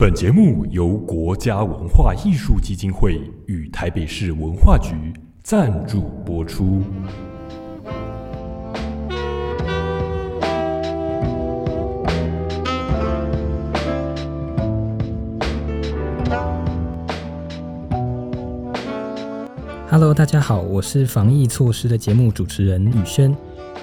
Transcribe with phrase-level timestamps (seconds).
[0.00, 4.94] 本节目由国家文化艺术基金会与台北市文化局
[5.42, 6.84] 赞助播出。
[19.90, 23.36] Hello，大家好，我是防疫措施的节目主持人宇轩。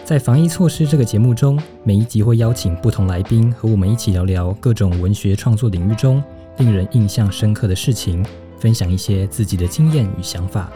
[0.06, 6.24] 在防疫措施这个节目中，每一集会邀请不同来宾和我们一起聊聊各种文学创作领域中
[6.60, 8.24] 令人印象深刻的事情，
[8.60, 10.70] 分享一些自己的经验与想法。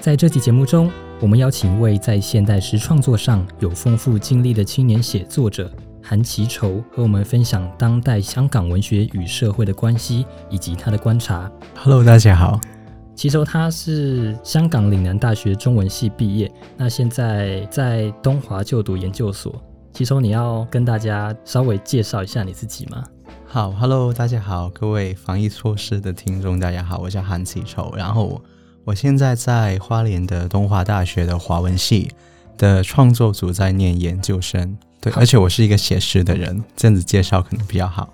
[0.00, 5.70] 在这期节目中，我们邀请一位在现代诗创作上有丰富经历的青年写作者
[6.02, 11.48] 韩其愁，和我们分享当代香港文学与社会的关系以及他的观察。
[11.76, 12.60] Hello，大家好。
[13.14, 19.62] 其实他是香港岭南大学中文系毕业，那现在在东华就读研究所。
[19.92, 23.04] 其实你要跟大家稍微介绍一下你自己吗？
[23.46, 28.40] 好，Hello，大家好，各位防疫措施的听众，大家好，我叫韩启愁，然后
[28.84, 32.10] 我现在在花莲的东华大学的华文系
[32.56, 38.08] 的创作组在念研究生，对，而且我是一个写诗的人，这样子介绍可能比较好，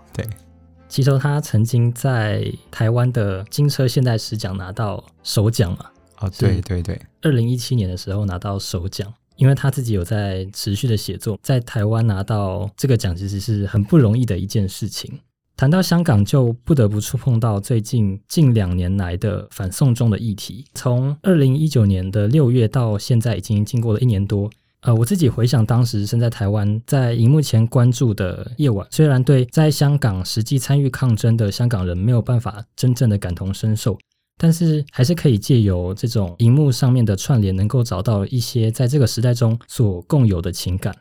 [0.89, 0.93] 对。
[0.93, 5.87] 其实他曾经在台湾的金车现代诗奖拿到首奖嘛，
[6.21, 9.13] 哦，是对对对，二零一七年的时候拿到首奖。
[9.37, 15.21] 因为他自己有在持续的写作，在台湾拿到这个奖其实是很不容易的一件事情。
[15.57, 20.65] 谈到香港，就不得不触碰到最近近两年来的反送中的议题。
[20.75, 24.51] 从二零一九年的六月到现在，已经经过了一年多。
[24.89, 33.99] 呃，我自己回想当时身在台湾，在荧幕前关注的夜晚，虽然对在香港实际参与抗争的香港人没有办法真正的感同身受，
[34.39, 40.97] 但是还是可以借由这种荧幕上面的串联，能够找到一些在这个时代中所共有的情感。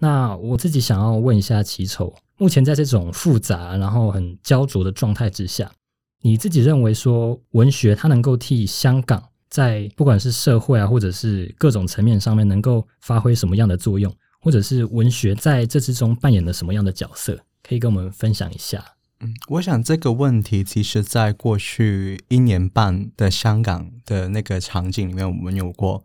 [0.00, 5.72] 那我自己想要问一下奇丑，目前在这种复杂然后很焦灼的状态之下，
[6.20, 18.82] 你自己认为说文学它能够替香港在不管是社会啊，或者是各种层面上面能够发挥什么样的作用，或者是文学在这之中扮演了什么样的角色，可以跟我们分享一下？
[19.22, 26.02] 嗯，我想这个问题其实在过去一年半的香港的那个场景里面，我们有过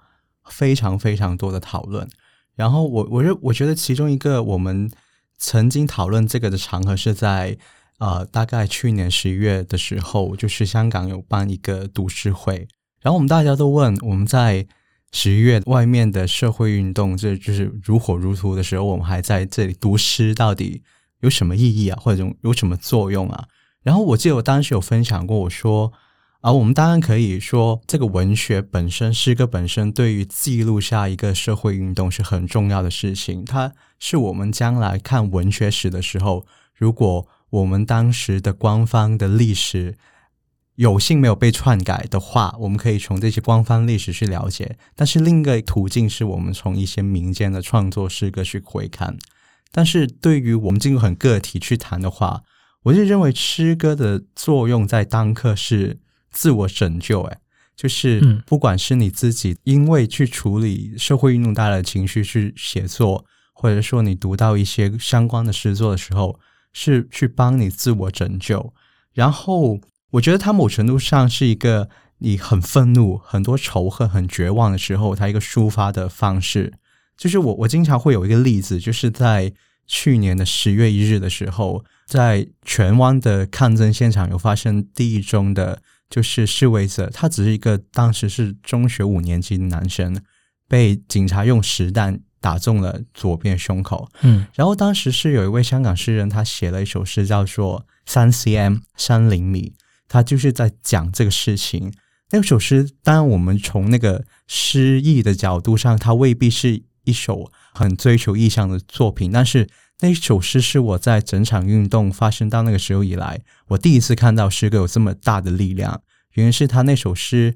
[0.50, 2.10] 非常非常多的讨论。
[2.56, 4.92] 然后我我认我觉得其中一个我们
[5.38, 7.58] 曾经讨论这个的场合是在
[8.00, 12.68] 呃大概去年十一月的时候，就是香港有办一个读书会，
[13.06, 14.66] 然后我们大家都问我们在
[15.12, 20.82] 十一月外面的社会运动，这就是如火如荼的时候，我们还在这里读诗，到底
[21.20, 23.46] 有什么意义啊，或者有什么作用啊？
[23.84, 25.94] 然后我记得我当时有分享过，我说
[26.42, 33.46] 啊，我们当然可以说，这个文学本身、诗歌本身，对于记录下一个社会运动是很重要的事情。
[33.46, 39.96] 它是我们将来看文学史的时候，如果我们当时的官方的历史
[40.76, 44.78] 有幸没有被篡改的话，我们可以从这些官方历史去了解。
[44.96, 49.18] 但是另一个途径是我们从一些民间的创作诗歌去回看。
[49.72, 52.44] 但是对于我们进入很个体去谈的话，
[52.84, 56.00] 我就认为诗歌的作用在当刻是
[56.32, 57.38] 自我拯救，诶，
[57.76, 66.40] 就是嗯不管是你自己因为去处理社会运动带来的情绪去写作，或者说你读到一些相关的诗作的时候，
[66.74, 68.74] 是去帮你自我拯救。
[69.14, 69.80] 然后
[70.12, 71.90] 我觉得他某程度上是一个
[72.20, 76.74] 你很愤怒、很多仇恨、很绝望的时候，他一个抒发的方式。
[77.18, 79.54] 就是我我经常会有一个例子，就是在
[79.88, 90.22] 去年的十月一日的时候，在荃湾的抗争现场有发生第一宗的，就是示威者，他只是一个当时是中学五年级的男生，
[90.68, 94.10] 被警察用实弹打中了左边胸口。
[94.22, 99.74] 嗯然后当时是有一位香港诗人，他写了一首诗叫做《三 cm 三厘米》，
[100.08, 101.94] 他就是在讲这个事情。
[102.32, 116.02] 那首诗，当然我们从那个诗意的角度上，它未必是一首很追求意象的作品，但是那首诗是我在整场运动发生到那个时候以来，我第一次看到诗歌有这么大的力量。
[116.34, 117.56] 原因是他那首诗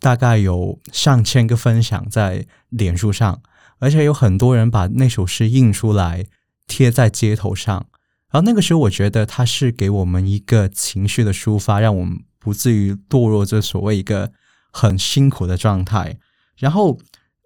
[0.00, 3.42] 大概有上千个分享在脸书上，
[3.80, 6.24] 而且有很多人把那首诗印出来
[6.66, 7.86] 贴在街头上。
[8.32, 14.32] 然后那个时候，我觉得它是给我们一个情绪的抒发，让我们不至于堕落这所谓一个
[14.72, 16.18] 很辛苦的状态。
[16.58, 16.98] 然后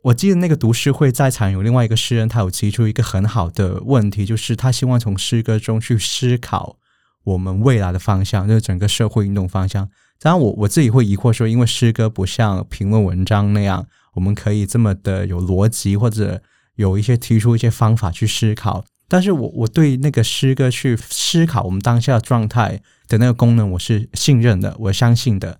[0.02, 6.78] 我记得那个读诗会在场有另外一个诗人，他有提出一个很好的问题，就是他希望从诗歌中去思考
[7.24, 9.88] 我们未来的方向，就是整个社会运动方向。
[10.18, 16.42] 当然我，我自己会疑惑说，因为诗歌不像评论文章那样，我们可以这么的有逻辑，或者
[16.76, 18.84] 有一些提出一些方法去思考。
[19.10, 25.58] 但是我我对那个诗歌去思考我们当下的状态，的那个功能，我是信任的，我相信的。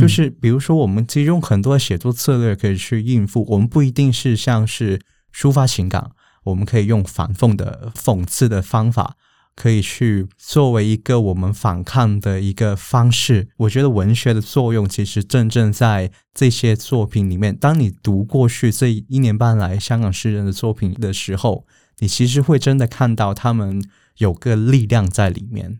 [0.00, 5.00] 就是比如说，我们其实用很多的写作策略可以去应付，我们不一定是像是
[5.34, 6.12] 抒发情感，
[6.44, 9.16] 我们可以用反讽的、讽刺的方法。
[9.54, 13.48] 可以去作为一个我们反抗的一个方式。
[13.58, 17.54] 我觉得文学的作用其实真正在这些作品里面。
[17.54, 21.66] 当你读过去这一年半来香港诗人的作品的时候，
[22.02, 23.80] 你其实会真的看到他们
[24.16, 25.78] 有个力量在里面。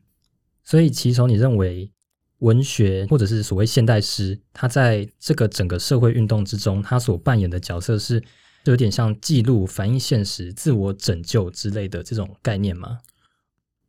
[0.62, 1.90] 所以，其实你认为
[2.38, 8.22] 文学或者是所谓现代诗，它在这个整个社会运动之中，它所扮演的角色是
[8.66, 13.00] 有点像记录、反映现实、自我拯救之类的这种概念吗？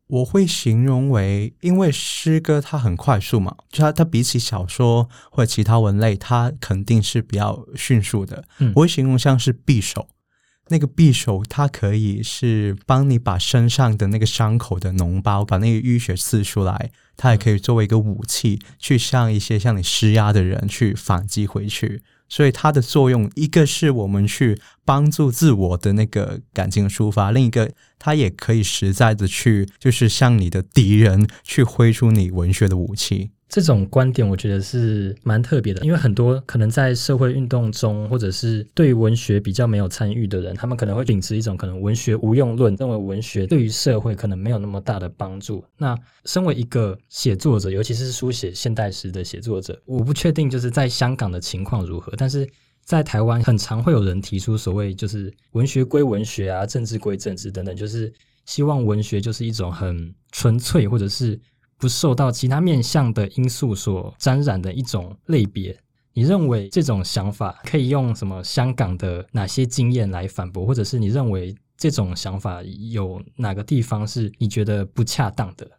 [0.08, 8.44] 我会形容为，因为诗歌它很快速嘛，就它它比起小说或者其他文类，它肯定是比较迅速的。
[8.74, 10.08] 我会形容像是匕首，
[10.70, 22.02] 那个匕首它可以是帮你把身上的那个伤口的脓包，把那个淤血刺出来，它也可以作为一个武器，去向一些向你施压的人去反击回去。
[22.30, 33.33] 所以它的作用，一个是我们去帮助自我的那个感情抒发，另一个它也可以实在的去，就是向你的敌人去挥出你文学的武器。
[33.54, 45.64] 这种观点我觉得是蛮特别的，因为很多可能在社会运动中，或者是对文学比较没有参与的人，他们可能会秉持一种可能文学无用论，认为文学对于社会可能没有那么大的帮助。
[45.78, 45.96] 那
[46.26, 52.50] 身为一个写作者，尤其是书写现代诗的写作者，我不确定就是在香港的情况如何，但是
[52.84, 58.12] 在台湾很常会有人提出所谓就是文学归文学啊，政治归政治等等，就是
[58.48, 61.40] 希望文学就是一种很纯粹或者是。
[61.84, 65.78] 不受到其他面向的因素所沾染的一种类别，
[66.14, 75.70] 你认为这种想法可以用什么香港的哪些经验来反驳，或者是你认为这种想法有哪个地方是你觉得不恰当的？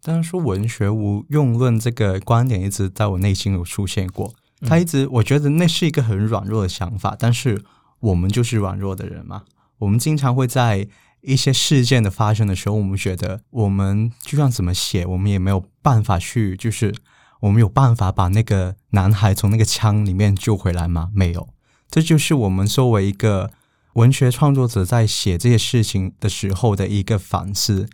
[0.00, 7.60] 当然，说文学无用论这个观点一直在我内心有出现过，他一直我觉得那是一个很软弱的想法，但是
[7.98, 9.42] 我们就是软弱的人嘛，
[9.78, 10.86] 我们经常会在。
[11.22, 16.94] 一些事件的发生的时候，我们觉得我们就算怎么写，我们也没有办法去，就是
[17.40, 21.10] 我们有办法把那个男孩从那个枪里面救回来吗？
[21.14, 21.48] 没有。
[21.90, 23.50] 这就是我们作为一个
[23.94, 27.88] 文学创作者在写这些事情的时候的一个反思，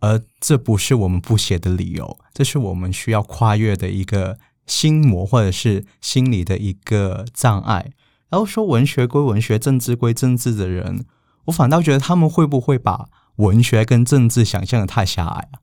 [0.00, 7.92] 而这不是我们不写的理由，这是我们需要跨越的一个心魔或者是心理的一个障碍。
[8.30, 11.04] 然后说文学归文学，政治归政治的人。
[11.46, 13.06] 我反倒觉得他们会不会把
[13.36, 15.60] 文学跟政治想象的太狭隘了？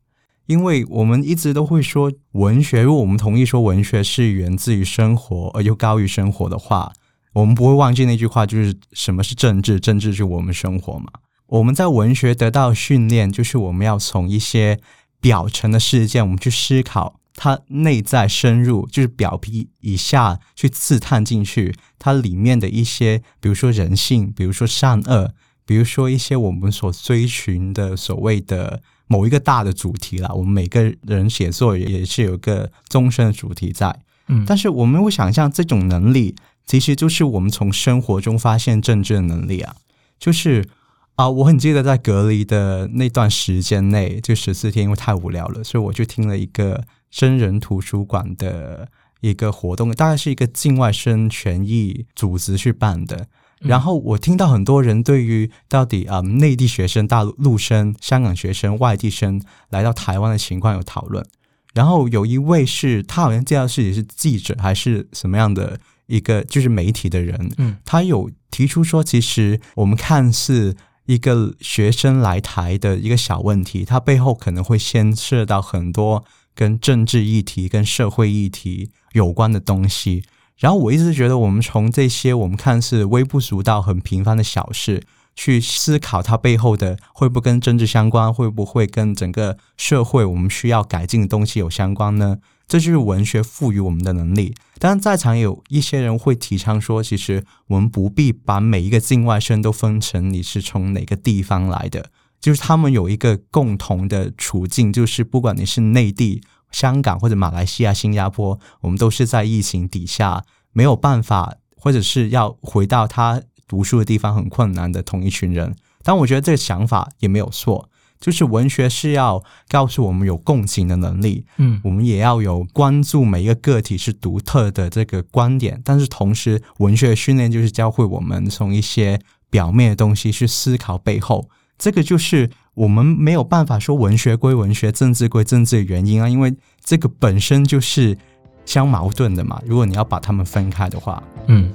[0.47, 6.91] 因为我们一直都会说文学，如果我们同意说文学是源自于生活而又高于生活的话，
[7.33, 9.79] 我们不会忘记那句话，就是什么是政治？
[9.79, 11.05] 政治是我们生活嘛。
[11.45, 14.79] 我们在文学得到训练，就是我们要从一些
[15.21, 25.35] 表层的事件，我们去思考它内在深入，就是表皮以下去刺探进去，它里面的一些，比如说人性，比如说善恶。
[25.69, 33.95] 比如说一些我们所追寻的所谓的某一个大的主题啦，我们每个人写作也是有一个终身的主题在，
[34.29, 36.33] 嗯，但是我们会想象这种能力
[36.65, 39.75] 其实就是我们从生活中发现政治的能力啊，
[40.17, 40.67] 就是
[41.13, 48.89] 啊，我很记得在隔离的那段时间内，就十四天，因为太无聊了，所以我就听了一个真人图书馆的
[49.21, 53.27] 一个活动，大概是一个境外生权益组织去办的。
[53.59, 61.25] 然后我听到很多人对于到底啊内地学生、大陆生、香港学生、外地生来到台湾的情况有讨论。
[61.73, 70.75] 然后有一位是他好像介绍自己是记者还是什么样的一个就是媒体的人，嗯，他有提出说，其实我们看似
[71.05, 76.23] 一个学生来台的一个小问题，它背后可能会牵涉到很多
[76.55, 80.23] 跟政治议题、跟社会议题有关的东西。
[80.59, 85.01] 然后我一直觉得，我们从这些我们看似微不足道、很平凡的小事，
[85.33, 92.39] 去思考它背后的会不会跟政治相关，会不会跟整个社会我们需要改进的东西有相关呢？
[92.67, 94.53] 这就是文学赋予我们的能力。
[94.77, 102.11] 当然，在场有一些人会提倡说，其实我们不必把每一个境外生都分成你是从哪个地方来的，
[102.41, 106.41] 就是他们有一个共同的处境，就是不管你是内地。
[106.71, 115.75] 香港或者马来西亚、新加坡，我们都是在疫情底下没有办法，或者是要回到他读书的地方很困难的同一群人。
[116.03, 125.81] 但我觉得这个想法也没有错，就是文学是要告诉我们有共情的能力，嗯，我们也要有关注每一个个体是独特的这个观点。
[125.83, 131.49] 但是同时，文学训练就是教会我们从一些表面的东西去思考背后。
[131.77, 138.17] 这个就是我们没有办法说文学归文学，政治归政治的原因啊，因为这个本身就是
[138.65, 139.61] 相矛盾的嘛。
[139.65, 141.71] 如果你要把它们分开的话，嗯。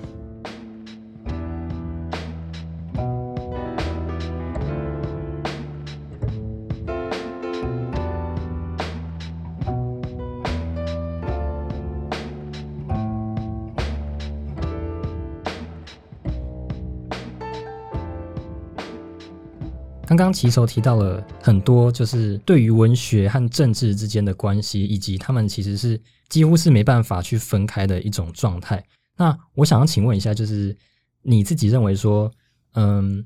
[20.16, 28.82] 刚刚骑手提到了很多，就是对于文学和政治之间的关系，以及他们其实是几乎是没办法去分开的一种状态。
[29.16, 30.76] 那我想要请问一下，就是
[31.22, 32.30] 你自己认为说，
[32.74, 33.24] 嗯，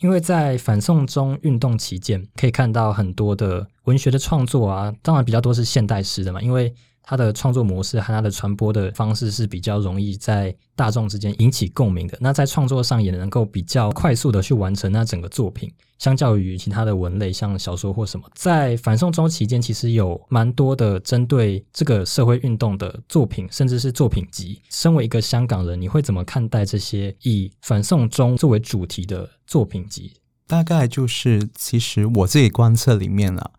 [0.00, 6.74] 因为在反送中运动期间，可以看到很多的文学的创作啊，当然比较多是现代诗的嘛，因为。
[7.02, 12.16] 它的创作模式和它的传播的方式是比较容易在大众之间引起共鸣的。
[12.20, 18.26] 那在创作上也能够比较快速的去完成那整个作品，相较于其他的文类，像小说或什么。
[18.34, 24.60] 在反送中期间，其实有蛮多的针对这个社会运动的作品，甚至是作品集。
[24.70, 30.12] 身为一个香港人，你会怎么看待这些以反送中作为主题的作品集？
[30.46, 33.50] 大概就是，其实我自己观测里面啊。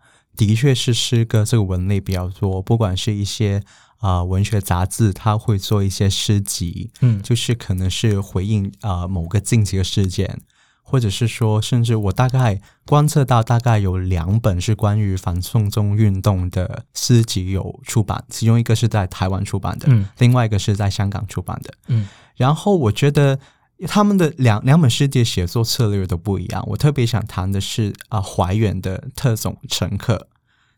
[0.46, 3.62] 的确是诗歌这个文类比较多，不管是一些
[4.00, 10.42] 啊文学杂志，他会做一些诗集，嗯，就是可能是回应啊某个近期的事件，
[10.82, 23.40] 或者是说，甚至我大概观测到，大概有两本是关于反送中运动的诗集有出版，其中一个是在台湾出版的，嗯，另外一个是在香港出版的，嗯，然后我觉得
[23.88, 30.28] 他们的两两本诗集写作策略都不一样，我特别想谈的是啊怀远的特种乘客。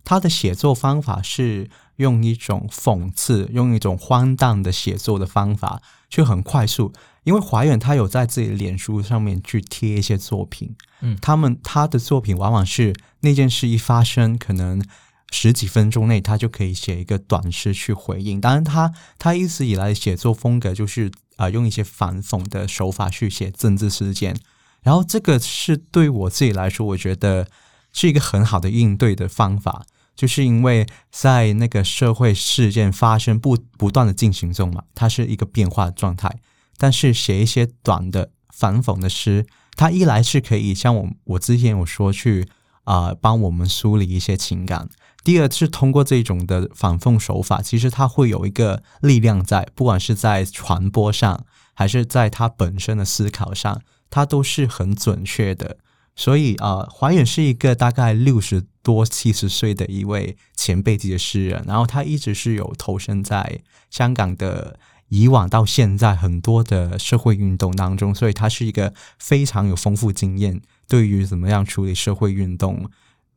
[0.04, 6.94] 他的写作方法是用一种讽刺、用一种荒诞的写作的方法，却很快速。
[7.24, 14.84] 因为怀远他有在自己的脸书上面去贴一些作品，嗯，他们他的作品往往是那件事一发生，可能
[15.32, 18.42] 十几分钟内他就可以写一个短诗去回应。
[18.42, 24.36] 当然，他他一直以来的写作风格就是啊，用一些反讽的手法去写政治事件。
[24.82, 27.48] 然后，这个是对我自己来说，我觉得
[27.94, 29.86] 是一个很好的应对的方法。
[30.16, 36.30] 就是因为在那个社会事件发生不不断的进行中嘛，它是一个变化的状态。
[36.78, 42.48] 但是写一些短的反讽的诗，它一来是可以像我我之前有说去
[42.84, 44.88] 啊帮我们梳理一些情感；
[45.24, 55.78] 第二是通过这种的反讽手法，其实它会有一个力量在，不管是在传播上，还是在它本身的思考上，它都是很准确的。
[56.16, 72.88] 所以啊，怀远是一个大概六十多、七十岁的一位前辈级的诗人，然后他一直是有投身在香港的以往到现在很多的社会运动当中，所以他是一个非常有丰富经验，对于怎么样处理社会运动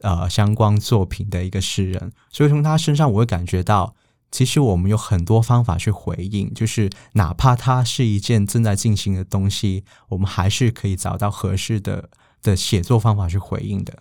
[0.01, 2.13] 呃相关作品的一个诗人。
[2.31, 3.95] 所以从他身上，我会感觉到，
[4.31, 12.11] 其实我们有很多方法去回应，就是哪怕它是一件正在进行的东西，我们还是可以找到合适的。
[12.43, 13.99] 的写作方法去回应的，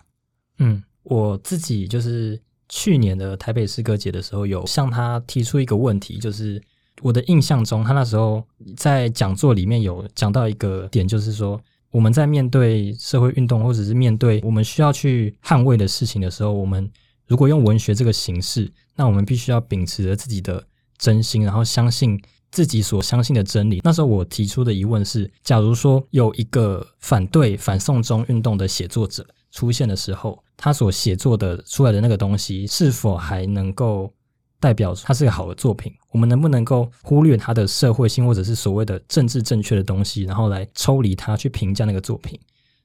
[0.58, 6.62] 嗯，我自己就是去年的台北诗歌节的时候，有向他提出一个问题，就是
[7.02, 8.44] 我的印象中，他那时候
[8.76, 16.90] 在讲座里面有讲到一个点，就是说我们在面对社会运动或者是面对我们需要去捍卫的事情的时候，我们
[17.26, 20.64] 如果用文学这个形式，那我们必须要秉持着自己的
[20.98, 22.20] 真心，然后相信。
[22.50, 23.80] 自己所相信的真理。
[23.84, 34.12] 那时候我提出的疑问是：假如说有一个反对反送中运动的写作者出现的时候，他所写作的出来的那个东西，是否还能够
[34.58, 35.92] 代表他是个好的作品？
[36.12, 42.38] 我们能不能够忽略他的社会性或者是所谓的政治正确的东西，然后来抽离他去评价那个作品？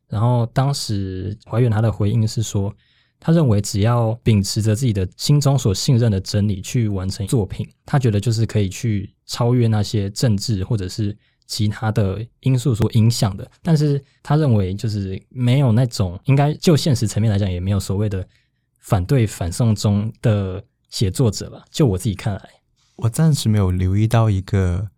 [0.07, 2.73] 然后当时怀远他的回应是说。
[3.23, 13.49] 他认为，只要秉持着自己的心中所信任的真理去完成作品，他觉得就是可以去超越那些政治或者是其他的因素所影响的。
[13.61, 18.27] 但是他认为，就是没有那种应该就现实层面来讲，也没有所谓的
[18.79, 21.63] 反对反送中的写作者吧。
[21.69, 22.41] 就我自己看来，
[22.95, 24.89] 我暂时没有留意到一个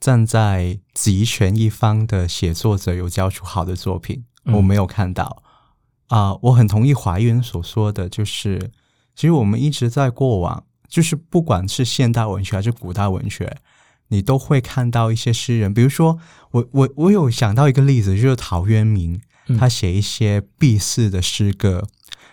[0.00, 5.42] 站在集权一方的写作者有交出好的作品，我没有看到。
[6.08, 8.70] 啊，我很同意华远所说的，就是
[9.14, 13.56] 其实我们一直在过往，就是不管是现代文学还是古代文学，
[14.08, 16.18] 你都会看到一些诗人，比如说
[16.52, 19.20] 我我我有想到一个例子，就是陶渊明，
[19.58, 21.88] 他写一些避世的诗歌，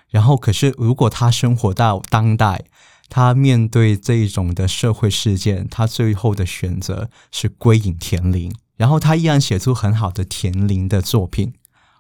[0.09, 2.65] 然后可是如果他生活到当代，
[3.09, 11.53] 他面对这一种的社会事件，他最后的选择是归隐田林，然后他依然写出很好的田林的作品。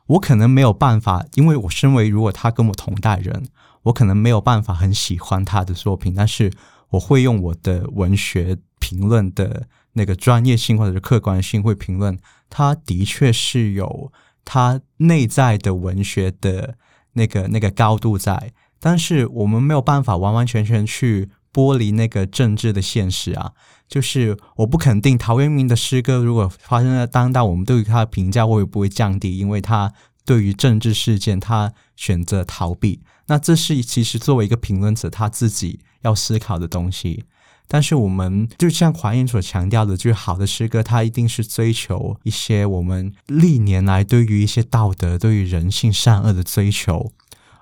[0.07, 3.47] 我可能没有办法，因为我身为如果他跟我同代人，
[3.83, 6.51] 我可能没有办法很喜欢他的作品，但是
[6.89, 12.17] 我会用我的文学评论的那个专业性或者是客观性，会评论
[12.49, 14.11] 他的确是有
[14.45, 16.75] 他内在的文学的
[17.13, 23.51] 那个那个高度在，但是我们没有办法完完全全去剥离那个政治的现实啊。
[23.87, 29.37] 就是我不肯定陶渊明的诗歌如果发生在当代，我们对于他的评价会不会降低？
[29.37, 29.93] 因为他
[30.25, 33.01] 对于政治事件，他选择逃避。
[33.27, 37.25] 那这是其实作为一个评论者，他自己要思考的东西。
[37.67, 47.11] 但是我们就像华英所强调的，就是好的诗歌，它一定是追求一些我们历年来对于一些道德、对于人性善恶的追求。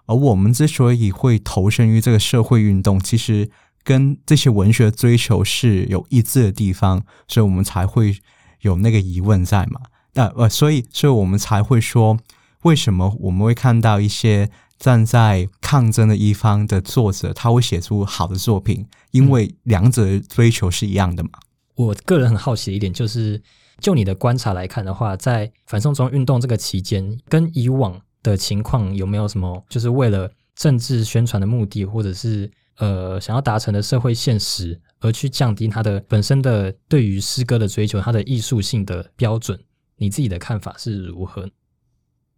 [0.06, 3.50] 而我们之所以会投身于这个社会运动，其实。
[3.84, 8.16] 跟这些文学追求是有一致的地方，所以我们才会
[8.62, 9.82] 有那个疑问在嘛？
[10.14, 12.20] 那呃，所以，所以我们才会说，
[12.64, 18.86] 为什么我们会看到一些站在抗争的一方的作者，他会写出好的作品？
[19.12, 21.30] 因为两者追求是一样的嘛？
[21.76, 23.42] 我个人很好奇的一点就是，
[23.80, 32.52] 就你的观察来看的话，在反送中运动这个期间，跟以往的情况有没有什么，就是为了政治宣传的目的，或者是？
[32.82, 39.60] 呃，想要达成的社会现实，而去降低他的本身的对于诗歌的追求，他的艺术性的标准，
[39.98, 41.48] 你自己的看法是如何？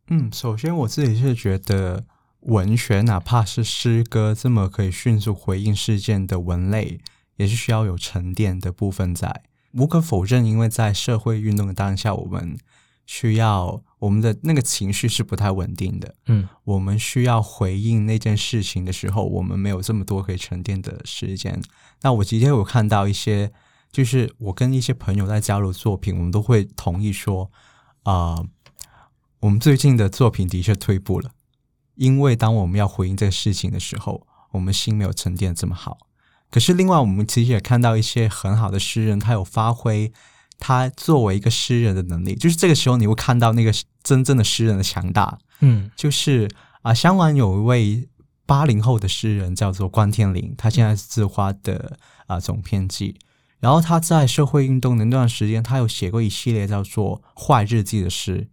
[0.10, 2.04] 嗯，首先我自己是觉得
[2.42, 7.00] 文学，哪怕是诗歌这么可以迅速回应事件的文类，
[7.38, 9.44] 也是需要有沉淀的部分在。
[9.72, 12.58] 无可否认，因为在社会运动的当下，我们。
[13.06, 21.62] 需要我们的那个情绪是不太稳定的，嗯，我们需要回应那件事情的时候，我们没有这么多可以沉淀的时间。
[22.02, 23.54] 那我今天有看到一些，
[23.94, 27.50] 就是我跟一些朋友在交流作品，我们都会同意说，
[28.04, 28.44] 啊，
[29.40, 31.32] 我们最近的作品的确退步了，
[31.96, 35.98] 因为当我们要回应这个事情的时候，我们心没有沉淀这么好。
[36.52, 40.12] 可是另外，我们其实也看到一些很好的诗人，他有发挥。
[40.65, 45.38] 他作为一个诗人的能力，就是这个时候你会看到那个真正的诗人的强大。
[45.60, 46.49] 嗯，就是
[46.84, 48.08] 啊，香港有一位
[48.45, 51.97] 八零后的诗人叫做关天林，他现在是字花的
[52.28, 53.17] 啊总编辑。
[53.60, 58.47] 然后他在社会运动的那段时间，他有写过一系列叫做《坏日记》的诗。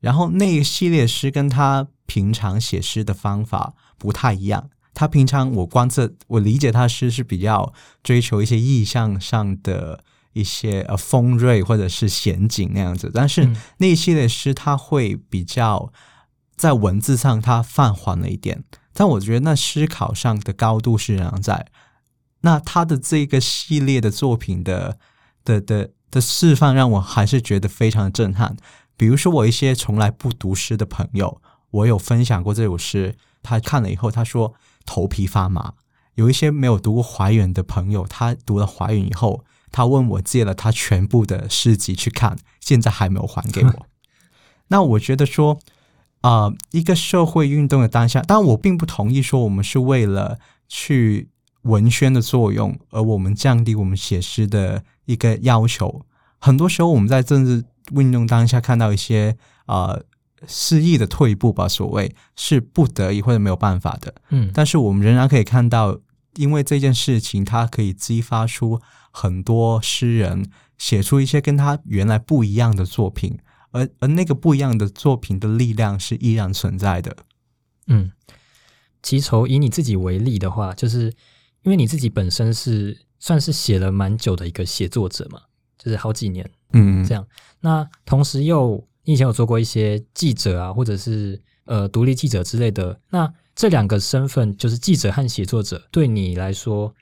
[0.00, 4.68] 然后那一系列诗跟他平常写诗的方法不太一样。
[4.92, 10.02] 他平常我观测我理解他的诗是比较追求一些意象上的。
[10.36, 15.90] 一些呃锋锐或者是险景那样子，但是那一系列诗它会比较
[16.56, 21.66] 在文字上它泛缓了一点，但我觉得那思考上的高度是仍然在。
[22.42, 24.98] 那他的这个系列的作品的
[25.42, 28.54] 的的的释放让我还是觉得非常的震撼。
[28.98, 34.52] 比如说我一些从来不读诗的朋友，我有分享过这首诗，他看了以后他说
[34.84, 35.72] 头皮发麻。
[36.14, 39.44] 有一些没有读过怀远的朋友，他读了怀远以后。
[39.70, 43.86] 他问我借了他全部的诗集去看，现在还没有还给我。
[44.68, 45.58] 那我觉得说，
[46.22, 51.28] 啊，一个社会运动的当下，但我并不同意说我们是为了去
[51.62, 56.04] 文宣的作用，而我们降低我们写诗的一个要求。
[56.38, 59.98] 很多时候我们在政治运动当下看到一些啊
[60.46, 64.14] 肆意的退步吧，所谓是不得已或者没有办法的。
[64.30, 65.98] 嗯，但是我们仍然可以看到，
[66.34, 68.80] 因为这件事情，它可以激发出。
[69.18, 73.38] 很多诗人写出一些跟他原来不一样的作品，
[73.70, 77.16] 而而那个不一样的作品的力量是依然存在的。
[77.86, 78.12] 嗯，
[79.02, 81.06] 其愁以你自己为例的话，就是
[81.62, 85.40] 因为你自己本身是算是写了蛮久的一个写作者嘛，
[85.78, 87.26] 就是好几年，嗯，这样。
[87.60, 96.94] 那同时又你以前有做过一些记者啊，或者是呃独立记者之类的，那这两个身份，就是记者和写作者，对你来说。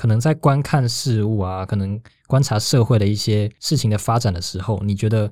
[0.00, 5.30] 可能在观看事物啊，可能观察社会的一些事情的发展的时候，你觉得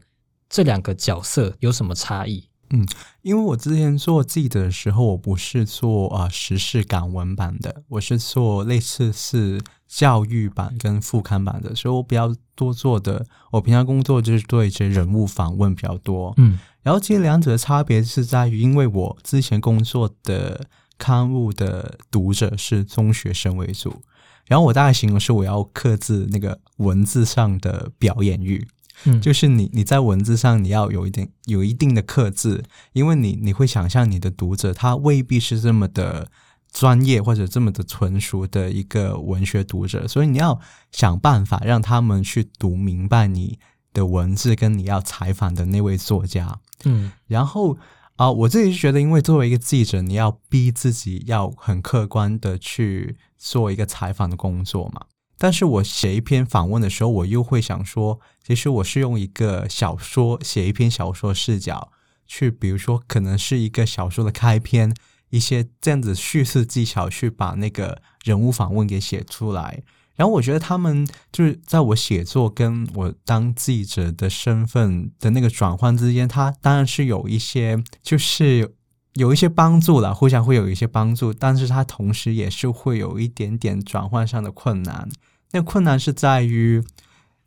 [0.50, 2.50] 这两个角色有什么差异？
[2.68, 2.86] 嗯，
[3.22, 16.34] 因为我之前做记者的时候，我不是做啊时事港文版的，我是做类似是教育版跟副刊版的，所以我比较多做的，我平常工作就是对一些人物访问比较多。
[16.36, 20.66] 嗯，然后其实两者的差别是在于，因为我之前工作的
[20.98, 24.02] 刊物的读者是中学生为主。
[24.48, 28.66] 然后我大概形容是我要克制那个文字上的表演欲，
[29.04, 36.28] 嗯，就是你你在文字上你要有一点有一定的克制，因为你你会想象你的读者他未必是这么的
[36.72, 40.58] 专业或者这么的纯熟的一个文学读者，所以你要
[40.90, 43.58] 想办法让他们去读明白你
[43.92, 46.58] 的文字跟你要采访的那位作家。
[46.84, 47.76] 嗯然后
[48.18, 55.02] 啊、我自己是觉得，因为作为一个记者，你要逼自己要很客观的去做一个采访的工作嘛。
[55.38, 61.92] 但是我写一篇访问的时候，我又会想说，其实我是用一个小说写一篇小说视角
[62.26, 64.92] 去，比如说可能是一个小说的开篇，
[65.30, 69.84] 一些这样子叙事技巧去把那个人物访问给写出来。
[70.18, 78.74] 然后我觉得他们就是在我写作跟我当记者的身份的那个转换之间，它当然是有一些就是
[79.14, 85.08] 有一些帮助了，互相会有一些帮助，但是它同时也是会有一点点转换上的困难。
[85.52, 86.82] 那困难是在于，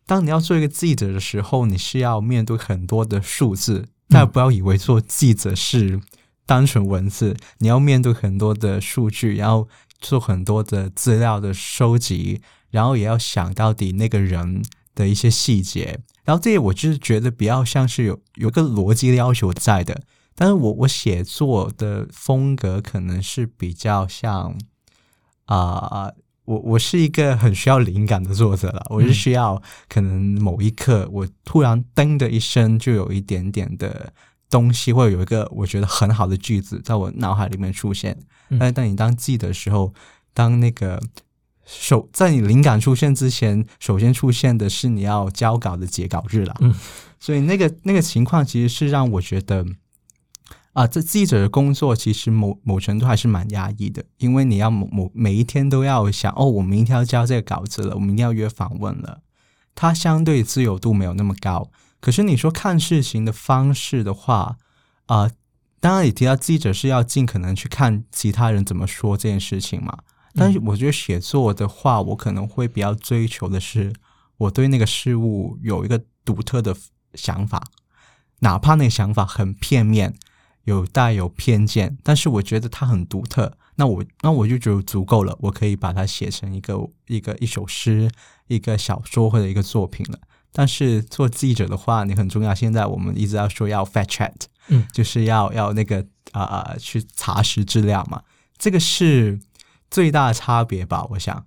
[0.05, 3.89] 当你要做一个记者的时候，你是要面对很多的数字。
[4.07, 5.99] 大家不要以为做记者是
[6.45, 14.63] 单纯文字，你要面对很多的数据，然后做很多的资料的收集，然后也要想到底那个人
[14.95, 15.99] 的一些细节。
[16.23, 20.01] 然后这些我就是觉得比较像是有有一个逻辑的要求在的，
[20.35, 24.57] 但是我我写作的风格可能是比较像
[25.45, 26.09] 啊、
[26.45, 34.13] 我我是一个很需要灵感的作者了，我是需要可能某一刻我突然噔的一声就有一点点的
[34.49, 38.17] 东西，或者有一个我觉得很好的句子在我脑海里面出现。
[38.49, 39.93] 嗯但是当你当记的时候，
[40.33, 41.01] 当那个
[41.71, 46.55] 首在你灵感出现之前，首先出现的是你要交稿的截稿日了。
[46.59, 46.75] 嗯，
[47.19, 49.65] 所以那个那个情况其实是让我觉得。
[50.73, 59.19] 啊，这记者的工作其实某某程度还是蛮压抑的，因为你要某某每一天都要想哦，我明天要交这个稿子了，我明天要约访问了，
[59.75, 61.69] 它相对自由度没有那么高。
[61.99, 64.55] 可是你说看事情的方式的话，
[65.07, 65.29] 啊、
[65.81, 69.97] 当然也提到记者是要尽可能去看其他人怎么说这件事情嘛。
[70.35, 73.93] 但是我觉得写作的话，我可能会比较追求的是，
[74.37, 76.75] 我对那个事物有一个独特的
[77.13, 77.63] 想法，
[78.39, 80.15] 哪怕那个想法很片面，
[80.63, 83.57] 有带有偏见，但是我觉得它很独特。
[83.75, 88.11] 那我那我就觉得足够了，我可以把它写成一个一个一首诗、
[88.47, 90.19] 一个小说或者一个作品了。
[90.51, 92.53] 但是做记者的话，你很重要。
[92.53, 94.33] 现在我们一直要说要 fact check，
[94.67, 98.21] 嗯，就是要要那个啊啊、去查实资料嘛，
[98.57, 99.39] 这个是
[99.91, 101.05] 最大的差别吧？
[101.11, 101.45] 我想。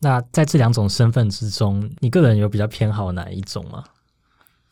[0.00, 3.84] 那在这两种身份之中，你个人有比较偏好哪一种吗？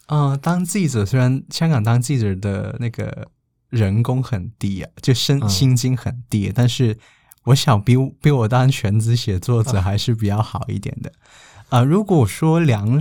[0.08, 3.28] 嗯、当记者虽然香港当记者的那个
[3.70, 6.98] 人工很低啊，就薪嗯薪金很低，但是
[7.44, 11.10] 我想比我比我当全职写作者还是比较好一点的。
[11.70, 13.00] 啊、如果说两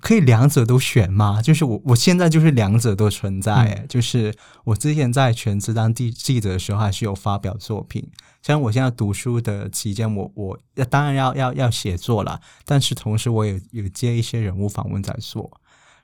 [0.00, 1.40] 可以两者都选吗？
[1.42, 8.06] 就是我我现在就是两者都存在、欸就是我之前在全职当记记者的时候，还是有发表作品。
[8.42, 15.50] 像我现在读书的期间，我我当然要要要写作了，但是同时我也有接一些人物访问在做。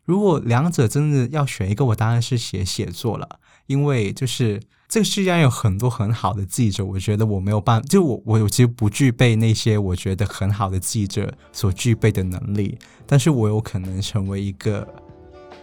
[0.05, 4.61] 如果两者真的要选一个，我当然是写写作了，因为就是
[4.93, 14.87] 这个世界上有很多很好的记者，我觉得我没有办，就我我其实不具备那些我觉得很好的记者所具备的能力，但是我有可能成为一个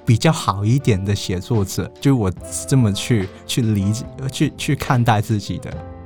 [0.04, 2.32] 比较好一点的写作者，就我
[2.68, 5.99] 这么去去理解、去去看待自己的。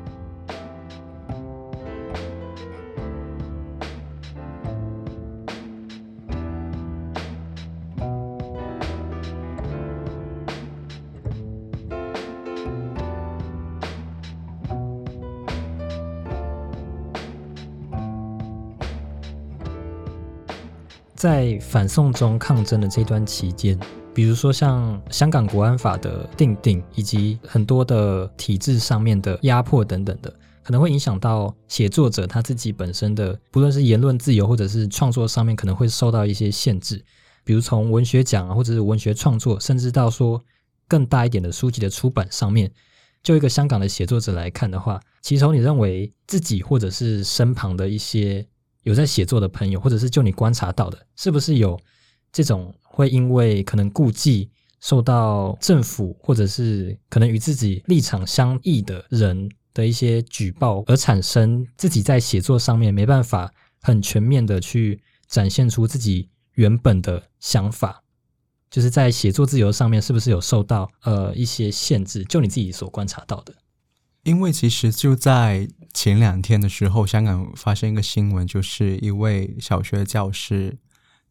[21.23, 23.79] 在反送中抗争的这段期间，
[24.13, 30.29] 比如说像香港国安法的定定，以及很多的体制上面的压迫等等的，
[30.61, 37.01] 可能会影响到写作者他自己本身的，不论是言论自由或者是创作上面，可能会受到一些限制。
[37.45, 40.43] 比如从文学奖啊，或者是文学创作，甚至到说
[40.89, 42.69] 更大一点的书籍的出版上面，
[43.23, 48.45] 就一个香港的写作者来看的话，其实你认为自己或者是身旁的一些
[48.83, 51.79] 有在写作的朋友，或者是就你观察到的，是不是有
[52.31, 68.03] 这种会因为可能顾忌受到政府或者是可能与自己立场相异的人的一些举报，而产生自己在写作上面没办法很全面的去展现出自己原本的想法？
[68.69, 72.23] 就是在写作自由上面，是不是有受到呃一些限制？
[72.25, 73.53] 就你自己所观察到的，
[74.23, 80.77] 因为其实就在前两天的时候，香港发生一个新闻，就是一位小学教师，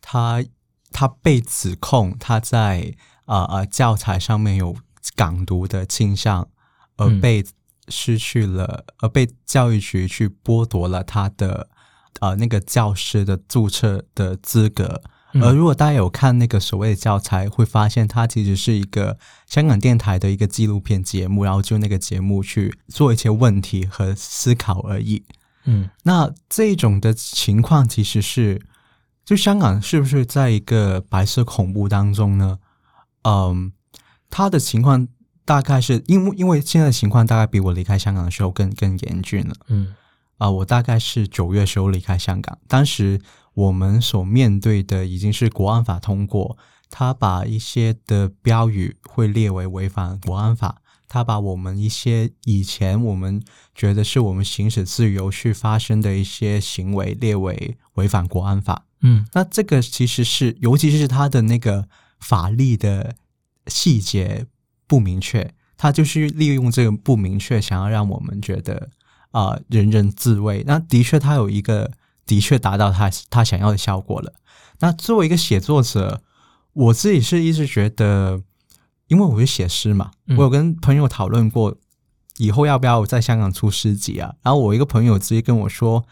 [0.01, 0.45] 他
[0.93, 2.95] 他被指控他在
[3.25, 4.77] 啊啊、呃教材上面有
[5.17, 6.49] 港独的倾向，
[6.97, 7.45] 而被
[7.89, 11.69] 失去了，而被教育局去剥夺了他的
[12.21, 15.03] 呃那个教师的注册的资格，
[15.35, 25.25] 嗯而如果大家有看那个所谓的教材，会发现它其实是一个香港电台的一个纪录片节目，然后就那个节目去做一些问题和思考而已。
[25.65, 28.61] 嗯那这种的情况其实是，
[29.25, 32.59] 就香港是不是在一个白色恐怖当中呢？
[33.23, 33.73] 嗯，
[34.29, 35.07] 他的情况
[35.45, 39.55] 大概是因为因为现在的情况大概比我离开香港的时候更更严峻了。
[39.69, 39.95] 嗯
[40.39, 43.21] 啊、我大概是九月时候离开香港，当时
[43.55, 46.57] 我们所面对的已经是国安法通过，
[46.89, 53.43] 他把一些的标语会列为违反国安法，他把我们一些以前我们
[53.75, 58.87] 觉得是我们行使自由去发生的一些行为列为违反国安法。
[59.01, 61.89] 嗯那这个其实是，尤其是他的那个
[62.21, 63.17] 法律的
[63.67, 64.47] 细节
[64.87, 68.91] 不明确，他就是利用这个不明确，想要让我们觉得
[69.33, 70.63] 啊、人人自危。
[70.67, 71.91] 那的确，他有一个
[72.27, 74.33] 的确达到他他想要的效果了。
[74.81, 76.23] 那作为一个写作者，
[76.73, 78.43] 我自己是一直觉得，
[79.09, 81.77] 因为我是写诗嘛，嗯我有跟朋友讨论过，
[82.39, 84.35] 以后要不要在香港出诗集啊？
[84.43, 86.05] 然后我一个朋友直接跟我说，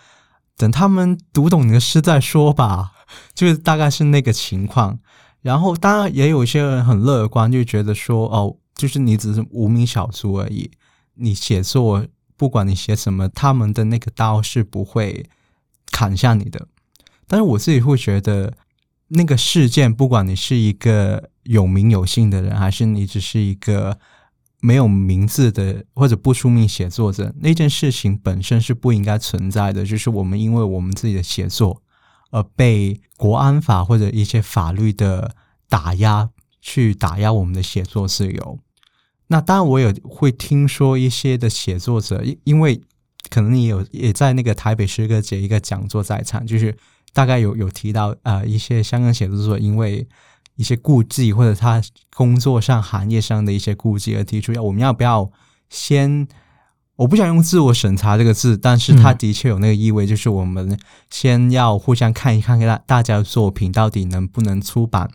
[0.57, 2.93] 等他们读懂你的诗再说吧，
[3.35, 5.01] 就是大概是那个情况。
[5.43, 10.71] 然后当然也有一些人很乐观，就觉得说，哦，就是你只是无名小卒而已，
[11.15, 15.25] 你写作不管你写什么，他们的那个刀是不会
[15.91, 16.69] 砍向你的。
[17.27, 18.53] 但是我自己会觉得，
[19.09, 23.99] 那个事件，不管你是一个有名有姓的人，还是你只是一个
[24.61, 29.85] 没有名字的或者不出名写作者，那件事情本身是不应该存在的。
[29.85, 31.83] 就是我们因为我们自己的写作
[32.31, 35.35] 而被国安法或者一些法律的
[35.69, 38.59] 打压，去打压我们的写作自由。
[39.29, 42.81] 那当然，我也会听说一些的写作者，因因为
[43.29, 46.75] 可能你有也在那个台北诗歌节一个讲座在场，就是
[47.13, 50.07] 大概有有提到呃一些香港写作者因为
[50.57, 51.83] 一些顾忌或者他
[52.15, 55.31] 工作上行业上的一些顾忌而提出要我们要不要
[55.69, 56.27] 先。
[56.97, 60.79] 我不想用自我审查这个字，但是它的确有那个意味，就是我们
[61.09, 65.11] 先要互相看一看，大大家的作品到底能不能出版。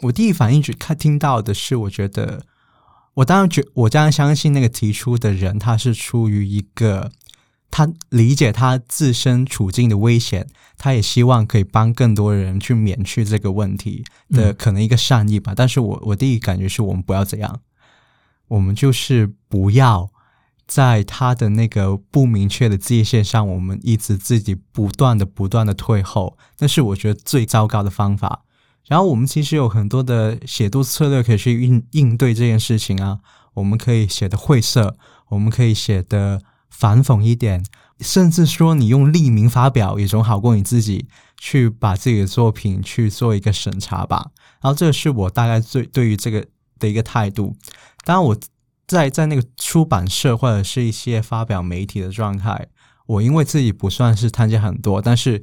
[0.00, 2.42] 我第一反应只看听到的是，我觉得
[3.14, 7.12] 我当然觉，我当然相信那个提出的人，他是出于一个
[7.70, 15.52] 他理解他自身处境的危险，他也希望可以帮更多人去免去这个问题的嗯可能一个善意吧。
[15.54, 17.60] 但是我我第一感觉是我们不要这样，
[18.48, 20.10] 我们就是不要
[20.66, 28.44] 在他的那个不明确的界限上，我们一直自己不断的不断的退后，那是我觉得最糟糕的方法。
[28.86, 33.20] 然后我们其实有很多的写作策略可以去应应对这件事情啊，
[33.54, 34.96] 我们可以写的晦涩，
[35.28, 37.64] 我们可以写的反讽一点，
[38.00, 44.30] 甚至说你用匿名发表也总好过你自己去把自己的作品去做一个审查吧。
[44.60, 46.44] 然后这是我大概最对于这个
[46.78, 47.56] 的一个态度。
[48.04, 48.36] 当然我
[48.86, 52.68] 在在那个出版社或者是一些发表媒体的状态，
[53.06, 55.40] 我因为自己不算是参加很多，但是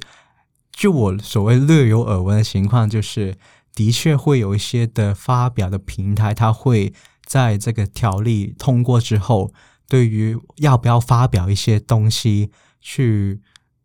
[0.72, 3.36] 就我所谓略有耳闻的情况，就是
[3.74, 6.92] 的确会有一些的发表的平台，它会
[7.24, 9.52] 在这个条例通过之后，
[9.88, 13.40] 对于要不要发表一些东西去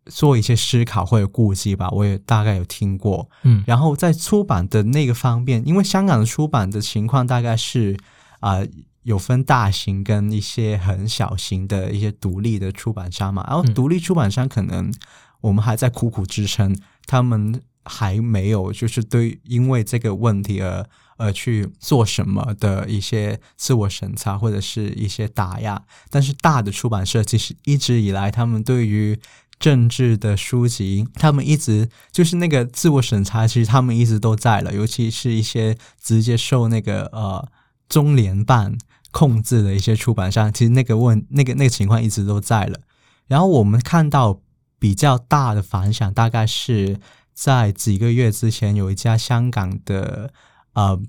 [0.06, 3.30] 做一些思考或者顾忌吧，我也大概有听过。
[3.44, 7.96] 嗯然后在出版的那个方面，因为香港的出版的情况大概是
[8.40, 8.68] 啊、呃
[9.04, 14.92] 有分大型跟一些很小型的一些独立的出版商嘛，然后嗯独立出版商可能
[15.40, 29.18] 我们还在苦苦支撑，他们还没有就是对因为这个问题而而去做什么的一些自我审查或者是一些打压，但是大的出版社其实一直以来他们对于
[29.58, 37.48] 政治的书籍，他们一直就是那个自我审查，其实他们一直都在了，尤其是一些直接受那个呃
[37.88, 38.78] 中联办
[39.10, 42.78] 控制的一些出版商，其实那个问那个那个情况一直都在了。
[43.26, 44.40] 然后我们看到
[44.78, 46.98] 比较大的反响，大概是
[47.32, 50.32] 在几个月之前，有一家香港的
[50.74, 51.00] 呃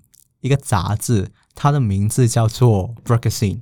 [0.42, 3.62] 一个杂志，它的名字叫做 Bragazine，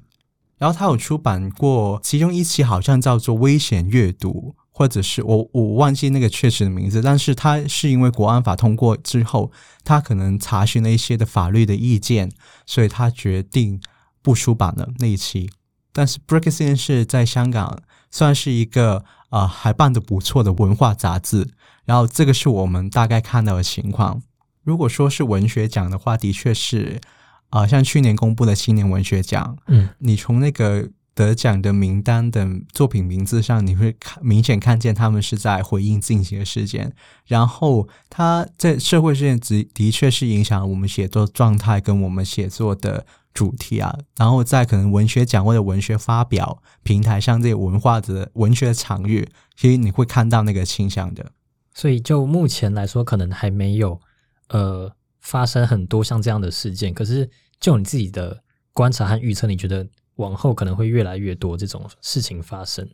[0.57, 9.51] 然后它有出版过，其中一期好像叫做《危险阅读》，或者是我我忘记那个确实的名字，但是它是因为国安法通过之后，
[9.83, 12.31] 他可能查询了一些的法律的意见，
[12.65, 13.81] 所以他决定
[14.21, 15.49] 不出版了那一期。
[15.91, 21.49] 但是 Bragazine 是在香港算是一个呃还办得不错的文化杂志，
[21.85, 24.21] 然后这个是我们大概看到的情况。
[24.63, 26.99] 如果说是文学奖的话，的确是，
[27.51, 36.93] 呃，像去年公布的青年文学奖，嗯你从那个得奖的名单的作品名字上，你会看明显看见他们是在回应近期的事件，
[37.25, 43.05] 然后他在社会事件的的确是影响我们写作状态跟我们写作的
[43.37, 51.23] 主题啊，然后在可能文学奖或者文学发表平台上这些文化的文学场域，其实你会看到那个倾向的。
[51.75, 54.01] 所以就目前来说，可能还没有
[54.47, 56.91] 呃发生很多像这样的事件。
[56.91, 58.41] 可是就你自己的
[58.73, 62.89] 观察和预测，你觉得往后可能会越来越多这种事情发生？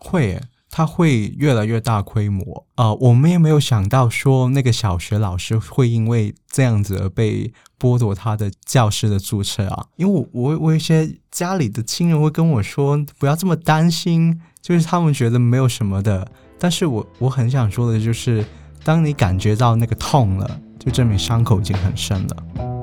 [0.00, 0.42] 会耶，
[0.78, 9.86] 它会越来越大规模啊、我们也没有想到说那个小学老师会因为这样子而被剥夺他的教师的注册啊。
[9.96, 16.30] 因为我我我有一些家里的亲人会跟我说，不要这么担心，就是他们觉得没有什么的。
[16.60, 18.44] 但是我我很想说的就是，
[18.84, 22.77] 当你感觉到那个痛了，就证明伤口已经很深了。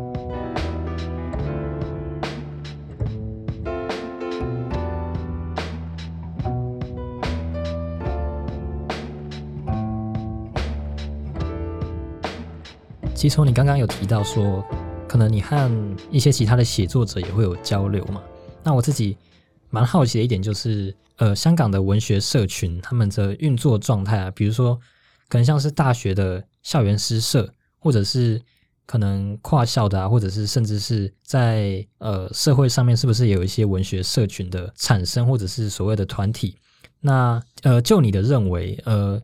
[13.15, 14.61] 其实从你刚刚有提到说，
[15.07, 18.21] 可能你和一些其他的写作者也会有交流嘛。
[18.61, 19.17] 那我自己
[19.69, 24.75] 蛮好奇的一点就是，呃，香港的文学社群他们的运作状态啊，比如说
[25.29, 27.49] 可能像是大学的校园诗社，
[27.79, 28.41] 或者是
[28.85, 36.57] 可能跨校的啊，或者是甚至是在呃社会上面，是不是有一些文学社群的产生，或者是所谓的团体？
[36.99, 39.21] 那呃，就你的认为，呃，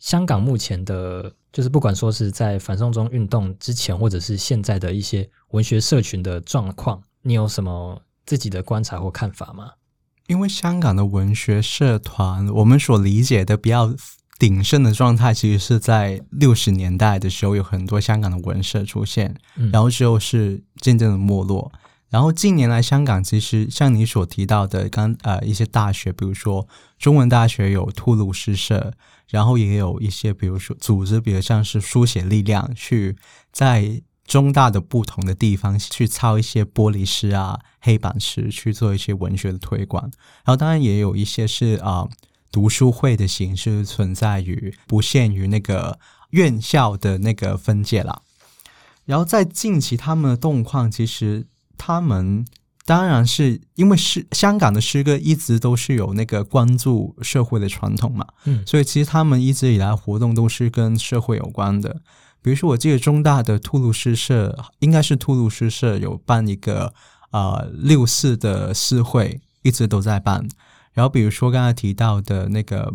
[0.00, 9.70] 香港目前的，就是不管说是在反送中运动之前，或者是现在的一些文学社群的状况，你有什么自己的观察或看法吗？
[10.26, 13.94] 因为香港的文学社团，我们所理解的比较
[14.38, 21.72] 鼎盛的状态，其实是在六十年代的时候，有很多香港的文社出现，嗯然后之后是渐渐的没落。
[22.10, 26.66] 然后近年来，香港其实像你所提到的，刚呃一些大学，比如说
[26.98, 28.94] 中文大学有吐鲁诗社，
[29.28, 33.16] 然后也有一些比如说组织，比如像是书写力量，去
[33.52, 40.04] 在中大的不同的地方去抄一些玻璃诗啊、黑板诗，去做一些文学的推广。
[40.04, 42.08] 然后当然也有一些是啊、
[42.50, 45.98] 读书会的形式存在于不限于那个
[46.30, 48.22] 院校的那个分界啦。
[49.04, 51.46] 然后在近期他们的动况，其实
[51.78, 52.44] 他们
[52.84, 62.02] 当然是因为是香港的诗歌一直都是有那个关注社会的传统嘛，嗯所以其实他们一直以来活动都是跟社会有关的。
[62.40, 66.94] 比如说，我记得中大的吐鲁诗社，应该是吐鲁诗社有办一个
[67.30, 70.48] 呃六四的诗会，一直都在办。
[70.92, 72.94] 然后比如说刚才提到的那个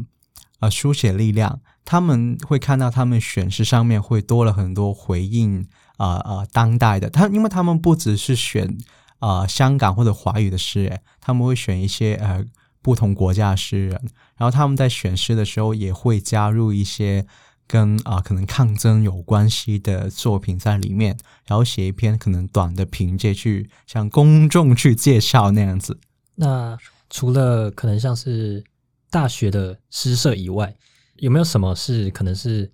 [0.60, 5.68] 呃书写力量，他们会看到他们选诗上面会多了很多回应
[6.04, 8.78] 啊啊、呃当代的，他因为他们不只是选、
[9.20, 12.44] 呃香港或者华语的诗人，他们会选一些呃
[12.82, 14.00] 不同国家的诗人，
[14.38, 17.26] 然后他们在选诗的时候也会加入一些
[17.66, 25.98] 跟啊、可能抗争有关系的作品在里面，然后写一篇可能短的评介去向公众去介绍那样子。
[26.36, 26.78] 那
[27.10, 28.64] 除了可能像是
[29.10, 30.76] 大学的诗社以外，
[31.16, 32.70] 有没有什么是可能是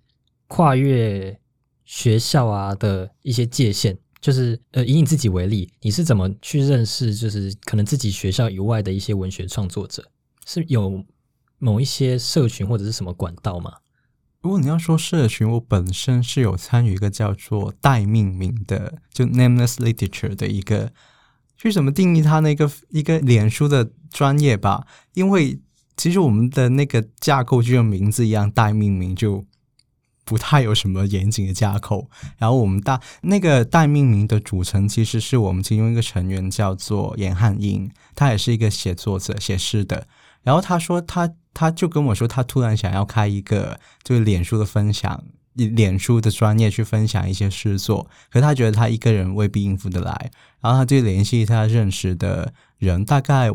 [0.48, 1.40] 跨越
[1.90, 3.98] 学校啊的一些界限？
[4.22, 10.06] 就是呃，以你自己为例，你是怎么去认识就是可能自己学校以外的一些文学创作者？
[10.46, 11.04] 是有
[11.58, 13.78] 某一些社群或者是什么管道吗？
[14.42, 20.92] 如果你要说社群，我本身是有参与一个叫做代命名的，就 nameless literature 的一个，
[21.58, 24.86] 去怎么定义它那个一个脸书的专业吧？
[25.16, 25.60] 因为
[25.98, 29.46] 其实我们的那个架构就像名字一样，代命名就
[30.30, 32.08] 不太有什么严谨的架构。
[32.38, 40.06] 然后我们大那个代命名的组成，其实是我们其中一个成员叫做严汉英，他也是一个写作者，写诗的。
[40.44, 45.24] 然后他说他他就跟我说，他突然想要开一个就是脸书的分享，
[45.56, 53.50] 脸书的专业去分享一些诗作，可是他觉得他一个人未必应付得来，然后他就联系他认识的人，大概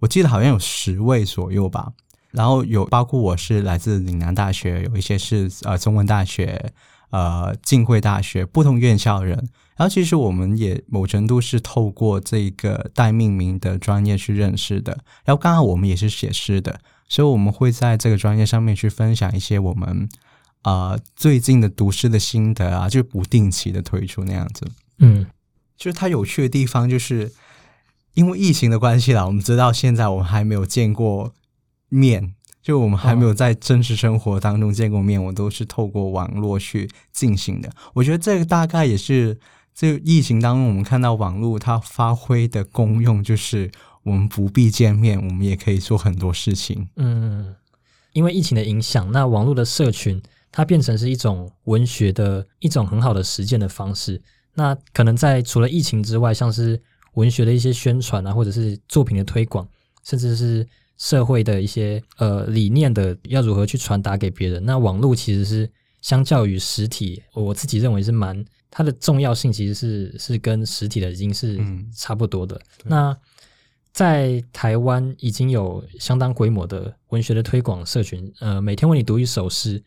[0.00, 1.92] 我记得好像有十位左右吧。
[2.38, 6.72] 然后有包括我是来自岭南大学，有一些是呃中文大学、
[7.10, 9.36] 呃浸会大学不同院校的人。
[9.76, 14.92] 然后其实我们也某程度是透过这个带命名的专业去认识的。
[15.24, 20.08] 然后刚好我们也是写诗的，所以我们会在这个专业上面去分享一些我们
[20.62, 24.66] 啊、最近的读诗的心得啊，就不定期的推出那样子。
[24.98, 25.26] 嗯
[25.76, 27.32] 就是它有趣的地方，就是
[28.14, 31.32] 因为疫情的关系啦，我们知道现在我们还没有见过
[31.88, 32.34] 面，
[32.68, 37.70] 就我们还没有在真实生活当中见过面，我都是透过网络去进行的。
[37.94, 39.38] 我觉得这个大概也是
[39.74, 43.70] 这疫情当中我们看到网络它发挥的功用，就是
[44.02, 46.86] 我们不必见面，我们也可以做很多事情。
[46.96, 47.56] 嗯，
[48.12, 54.20] 因为疫情的影响，那网络的社群它变成是一种文学的一种很好的实践的方式。
[54.52, 56.78] 那可能在除了疫情之外，像是
[57.14, 59.66] 文学的一些宣传啊，或者是作品的推广，
[60.04, 60.68] 甚至是
[60.98, 65.70] 社会的一些呃理念的要如何去传达给别人，那网络其实是
[66.02, 71.90] 相较于实体，我自己认为是蛮它的重要性，其实是是跟实体的已经是嗯。
[71.96, 72.60] 差不多的。
[72.84, 73.16] 那
[73.92, 79.82] 在台湾已经有相当规模的文学的推广社群，呃，每天为你读一首诗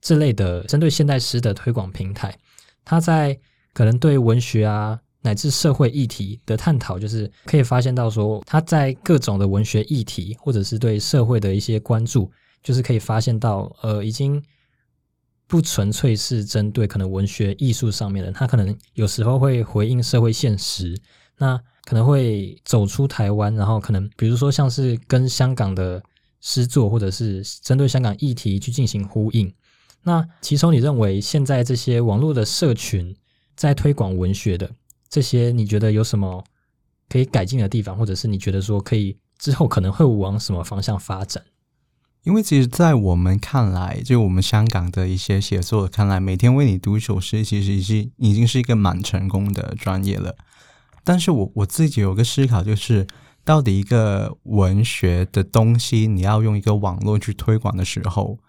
[0.00, 2.36] 这类的针对现代诗的推广平台，
[2.84, 3.38] 它在
[3.72, 12.30] 可能对文学啊乃至社会议题的探讨，就是可以发现到说，他在各种的文学议题或者是对社会的一些关注，
[12.62, 14.40] 就是可以发现到，呃，已经
[15.48, 20.96] 不纯粹是针对可能文学艺术上面的，他可能有时候会回应社会现实，
[21.38, 26.00] 那可能会走出台湾，然后可能比如说像是跟香港的
[26.40, 29.52] 诗作，或者是针对香港议题去进行呼应。
[30.04, 33.12] 那其中你认为现在这些网络的社群
[33.56, 34.70] 在推广文学的
[35.08, 36.44] 这些，你觉得有什么
[37.08, 41.42] 可以改进的地方，或者是你觉得说可以之后可能会往什么方向发展？
[42.24, 50.36] 因为其实，在我们看来，就我们香港的一些写作看来，每天为你读一首诗，其实已经已经是一个蛮成功的专业了。
[51.04, 53.06] 但是我我自己有个思考，就是
[53.44, 58.40] 到底一个文学的东西，你要用一个网络去推广的时候，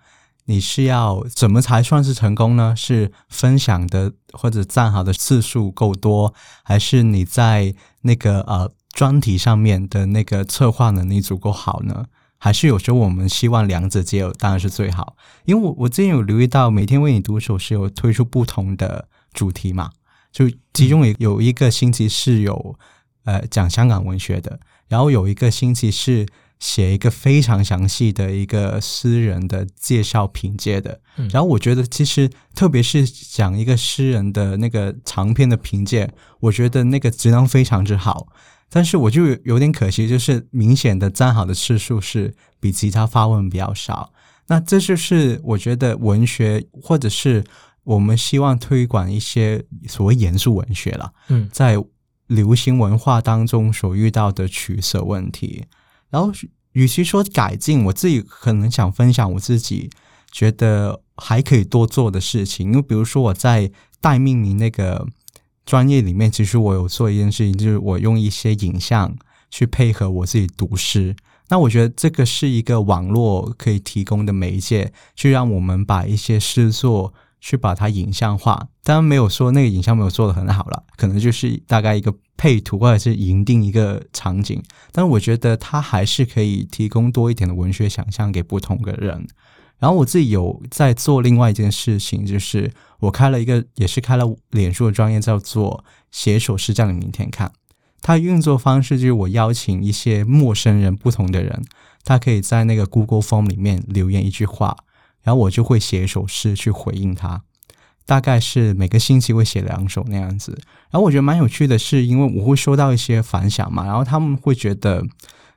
[0.50, 2.74] 你是要怎么才算是成功呢？
[2.76, 6.34] 是分享的或者赞好的次数够多，
[6.64, 12.06] 还是你在那个呃专题上面的那个策划能力足够好呢？
[12.38, 15.18] 还是有时候我们希望两者皆有，当然是最好。
[15.46, 19.92] 因为我我之前有留意到，每天为你读首诗有推出不同的主题嘛，
[20.32, 22.78] 就其中也有一个星期是有
[23.26, 26.26] 呃讲香港文学的，然后有一个星期是
[26.60, 31.02] 写一个非常详细的一个诗人的介绍评介的。
[31.18, 38.28] 嗯然后我觉得其实特别是讲一个诗人的那个长篇的评介，我觉得那个质量非常之好。
[38.70, 44.12] 但是我就有有点可惜，就是明显的赞好的次数是比其他发问比较少。
[44.48, 47.44] 那这就是我觉得文学或者是
[47.84, 51.78] 我们希望推广一些所谓严肃文学了，嗯在
[52.28, 55.66] 流行文化当中所遇到的取舍问题。
[56.10, 56.32] 然后，
[56.74, 59.90] 与其说改进，我自己可能想分享我自己
[60.32, 62.68] 觉得还可以多做的事情。
[62.70, 65.08] 因为比如说我在代命名那个
[65.66, 69.16] 专业里面，其实我有做一件事情，就是我用一些影像
[69.50, 71.16] 去配合我自己读诗。
[71.50, 78.70] 那我觉得这个是一个网络可以提供的媒介，去让我们把一些诗作去把它影像化。
[78.84, 84.62] 当然没有说那个影像没有做的很好了，可能就是大概一个配图或者是营定一个场景。
[84.92, 89.28] 但是我觉得它还是可以提供多一点的文学想象给不同的人。
[89.80, 97.52] 然后我自己有在做另外一件事情，就是我开了一个，也是开了脸书的专业，叫做“写一首诗叫你明天看”。
[98.02, 101.64] 它运作方式就是我邀请一些陌生人、不同的人，
[102.04, 104.76] 他可以在那个 Google Form 里面留言一句话，
[105.28, 107.42] 然后我就会写一首诗去回应他。
[108.06, 110.58] 大概是每个星期会写两首那样子。
[110.90, 115.04] 然后我觉得蛮有趣的是，因为我会收到一些反响嘛，然后他们会觉得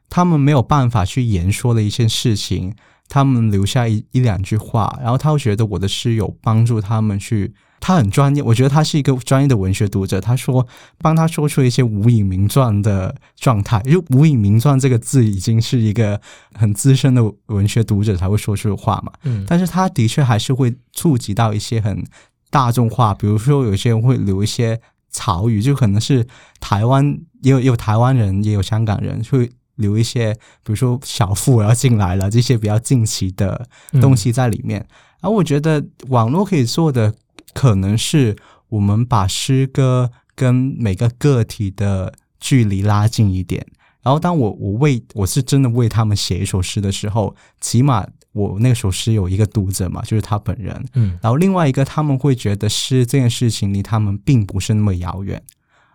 [0.08, 2.74] 他们没有办法去言说的一些事情，
[3.08, 7.54] 他们留下一一两句话，然后他会觉得我的诗有帮助他们去。
[7.80, 10.20] 他很专业，我觉得他是一个专业的文学读者。
[10.20, 10.66] 他说，
[10.98, 16.20] 帮他说出一些无以名状的状态，就“无以名状”这个字已经是一个
[16.54, 19.10] 很资深的文学读者才会说出的话嘛。
[19.24, 22.04] 嗯，但是他的确还是会触及到一些很
[22.50, 24.78] 大众化，比如说有些人会留一些
[25.10, 26.26] 潮语，就可能是
[26.60, 33.66] 台湾也有有台湾人，也有香港人会留一些，比如说小富要进来了这些比较近期的
[34.00, 34.86] 东西在里面。
[35.22, 37.14] 而我觉得网络可以做的，
[37.54, 38.36] 可能是
[38.68, 43.66] 我们把诗歌跟每个个体的距离拉近一点。
[44.02, 50.82] 然后，当我我为我是真的为他们写一首诗的时候，起码我那首诗有一个读者嘛，就是他本人。
[50.94, 55.42] 嗯然后另外一个，他们会觉得诗这件事情离他们并不是那么遥远，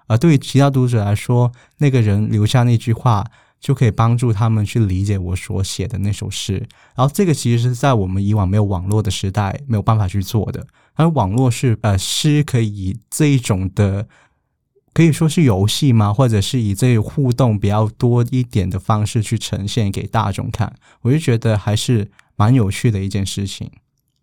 [0.06, 3.26] 而对于其他读者来说，那个人留下那句话
[3.60, 6.58] 就可以帮助他们去理解我所写的那首诗。
[6.95, 14.07] 然后这个其实是在我们以往没有网络的时代没有办法去做的，而网络是呃诗可以以这一种的。
[14.93, 16.13] 可以说是游戏吗？
[16.13, 23.69] 或者是以这互动比较多一点的方式去呈现给大众看，我就觉得还是蛮有趣的一件事情。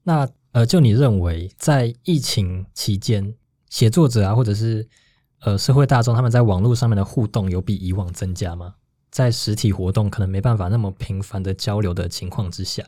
[0.05, 3.35] 那呃，就你认为，在疫情期间，
[3.69, 4.89] 写作者啊，或者是
[5.41, 8.77] 呃社会大众，他们在网络上面的互动有比以往增加吗？
[9.11, 12.83] 在实体活动可能没办法那么频繁的交流的情况之下，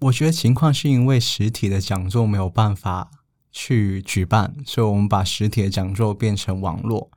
[0.00, 3.10] 我觉得情况是因为实体的讲座没有办法
[3.50, 7.10] 去举办，所以我们把实体的讲座变成网络。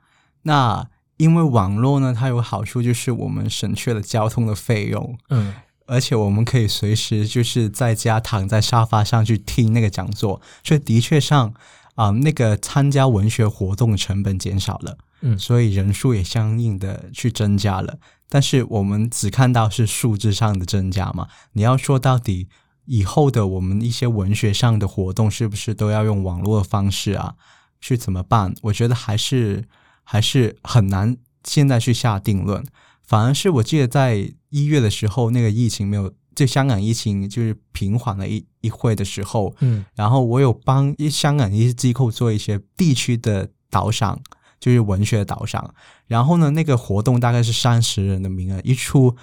[0.44, 5.54] 那因为网络呢，它有好处就是我们省去了交通的费用，嗯，
[5.86, 11.54] 而且我们可以随时就是在家躺在沙发上去听那个讲座，所以的确上
[11.94, 14.98] 啊、那个参加文学活动的成本减少了。
[15.24, 18.00] 嗯所以人数也相应的去增加了。
[18.28, 21.28] 但是我们只看到是数字上的增加嘛？
[21.52, 22.48] 你要说到底，
[22.86, 27.36] 以后的我们一些文学上的活动是不是都要用网络的方式啊？
[27.80, 28.54] 去怎么办？
[28.62, 29.66] 我觉得还是
[30.04, 32.64] 还是很难现在去下定论。
[33.02, 44.20] 反而是我记得在一月的时候，那个疫情没有，就香港疫情就是平缓了一一会的时候，嗯然后我有帮一香港一些机构做一些地区的导赏，
[44.60, 45.74] 就是文学导赏。
[46.08, 49.16] 然后呢，那个活动大概是三十人的名额，一出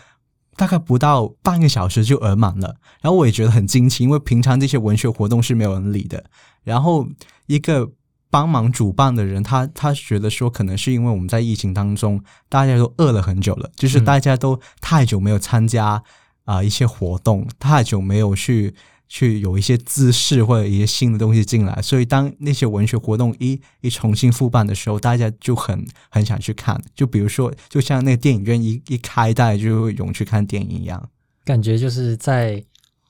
[0.59, 2.75] 大概不到半个小时就额满了。
[3.01, 6.23] 然后我也觉得很惊奇，因为平常这些文学活动是没有人理的。
[6.65, 7.07] 然后
[7.47, 7.89] 一个
[8.29, 16.03] 帮忙主办的人，他他觉得说，可能是因为我们在疫情当中，大家都饿了很久了，就是大家都太久没有参加
[16.45, 18.75] 啊、一些活动，太久没有去
[19.09, 26.81] 去有一些姿势或者一些新的东西进来，所以当那些文学活动一一重新复办的时候，大家就很很想去看。
[26.95, 31.09] 就比如说，就像那个电影院一一开，大家就会涌去看电影一样。
[31.45, 32.63] 感觉就是在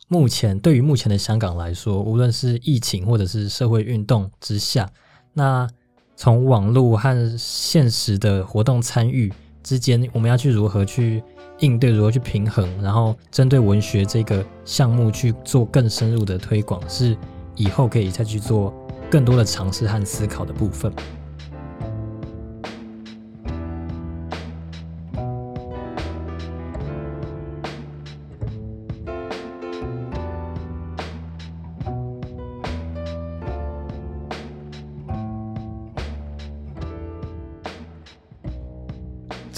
[0.07, 4.89] 目前对于目前的香港来说，无论是疫情或者是社会运动之下，
[5.35, 5.69] 那
[6.17, 9.33] 从网络和现实的活动参与
[9.69, 11.23] 之间，我们要去如何去
[11.59, 17.15] 应对，如何去平衡，然后针对文学这个项目去做更深入的推广，是
[17.55, 18.73] 以后可以再去做
[19.11, 20.91] 更多的尝试和思考的部分。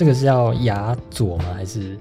[0.01, 1.53] 这个是要牙左吗？
[1.53, 2.01] 还是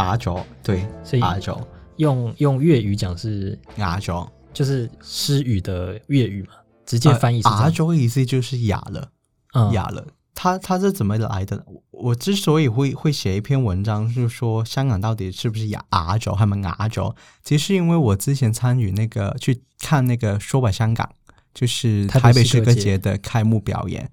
[0.00, 1.64] 牙轴对，所以牙轴
[1.94, 6.54] 用用粤语讲是牙轴，就是诗语的粤语嘛？
[6.84, 9.12] 直接翻译是这样牙轴的意思就是哑了。
[9.54, 10.04] 嗯哑了。
[10.34, 11.62] 他他是怎么来的呢？
[11.66, 17.14] 我我之所以会会写一篇文章，就是说香港到底是不是哑牙轴，还是牙轴？
[17.44, 21.08] 其实是因为我之前参与那个去看那个说吧香港，
[21.54, 24.10] 就是台北诗歌节的开幕表演。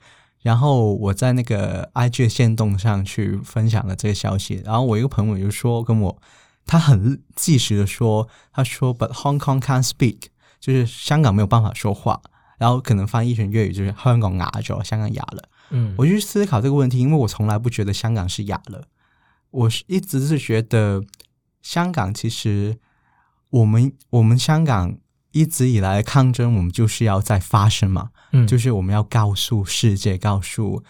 [0.48, 6.22] 然后我在那个 IG 的线动上去分享了这个消息，然后我一个朋友就说跟我，
[6.66, 10.28] 他很即时的说，他说 But Hong Kong can't speak，
[10.62, 12.22] 就是香港没有办法说话，
[12.58, 15.50] 然后可能翻译成粤语就是香港哑咗，香港哑了。
[15.72, 18.86] 嗯，我就去思考这个问题，因为我从来不觉得香港是哑了，
[19.52, 21.04] 我是一直是觉得
[21.62, 22.78] 香港其实
[23.50, 24.98] 我们我们香港
[25.38, 30.84] 一直以来的抗争，我们就是要在发声嘛，嗯就是我们要告诉世界，告诉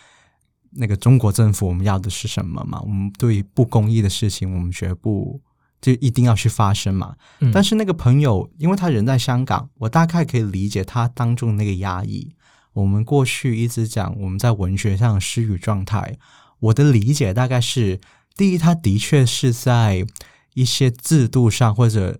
[0.71, 5.41] 那个中国政府我们要的是什么嘛，我们对不公义的事情，我们绝不
[5.81, 7.15] 就一定要去发声嘛。
[7.39, 12.33] 嗯但是那个朋友，因为他人在香港，我大概可以理解他当中那个压抑。
[12.73, 16.17] 我们过去一直讲我们在文学上的失语状态，
[16.59, 17.99] 我的理解大概是：
[18.35, 20.05] 第一，他的确是在
[20.53, 22.19] 一些制度上或者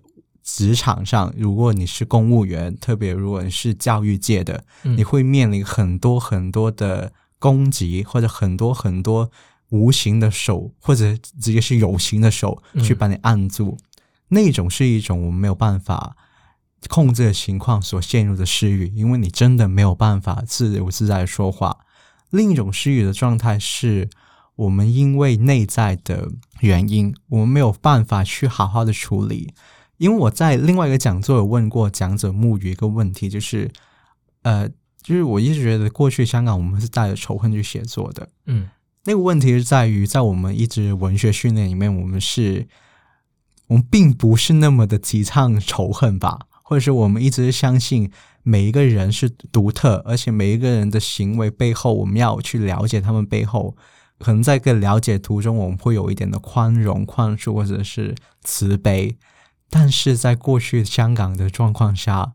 [0.56, 9.30] 职场上，如果你是公务员，特别如果你是教育界的，嗯你会面临很多很多的攻击，或者很多很多
[9.68, 13.76] 无形的手，或者直接是有形的手嗯去把你按住。
[14.28, 16.16] 那种是一种我们没有办法
[16.88, 21.76] 控制的情况所陷入的失语，因为你真的没有办法自由自在地说话。
[22.30, 24.08] 另一种失语的状态是
[24.56, 26.28] 我们因为内在的
[26.60, 29.52] 原因，我们没有办法去好好的处理。
[29.98, 33.70] 因为我在另外一个讲座有问过讲者木鱼一个问题，就是
[34.42, 34.68] 呃，
[35.02, 38.68] 就是我一直觉得过去香港我们是带着仇恨去写作的，嗯
[39.04, 42.66] 那个问题是在于，在我们一直文学训练里面，我们是，
[43.68, 48.10] 我们并不是那么的提倡仇恨吧，或者是我们一直相信
[48.42, 53.76] 每一个人是独特，而且每一个人的行为背后，我们要去了解他们背后。
[54.18, 59.16] 可能在这个了解途中，我们会有一点的宽容、宽恕或者是慈悲，
[59.70, 62.32] 但是在过去香港的状况下，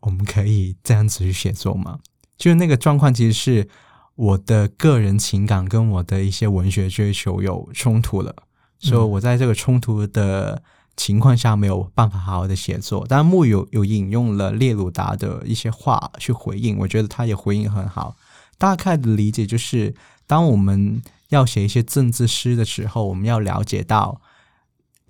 [0.00, 2.00] 我们可以这样子去写作吗？
[2.36, 3.68] 就是那个状况，其实是
[4.14, 8.34] 我的个人情感跟我的一些文学追求有冲突了，
[8.78, 10.62] 所以我在这个冲突的
[10.96, 13.06] 情况下没有办法好好的写作。
[13.08, 18.16] 但，木有有引用了列鲁达的一些话去回应，我觉得他也回应很好。
[18.58, 19.94] 大概的理解就是，
[20.26, 21.00] 当我们
[21.30, 24.20] 要写一些政治诗的时候，我们要了解到，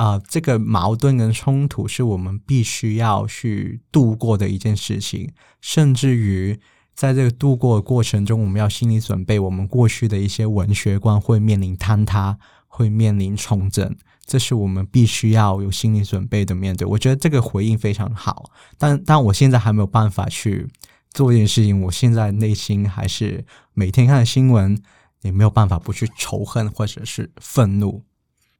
[0.02, 5.30] 啊、这个矛盾跟冲突是我们必须要去度过的一件事情，
[5.60, 6.58] 甚至于
[6.92, 12.36] 在这个度过的过程中，我们要心理准备，我们过去的一些文学观会面临坍塌，
[12.66, 13.96] 会面临重整，
[14.26, 16.84] 这是我们必须要有心理准备的面对。
[16.84, 20.66] 我觉得这个回应非常好，但但我现在还没有办法去
[21.12, 24.76] 做这件事情，我现在内心还是每天看新闻，
[25.20, 28.02] 也没有办法不去仇恨或者是愤怒。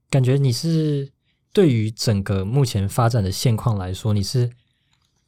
[0.08, 1.10] 感觉你是
[1.52, 4.50] 对于整个目前发展的现况来说，你是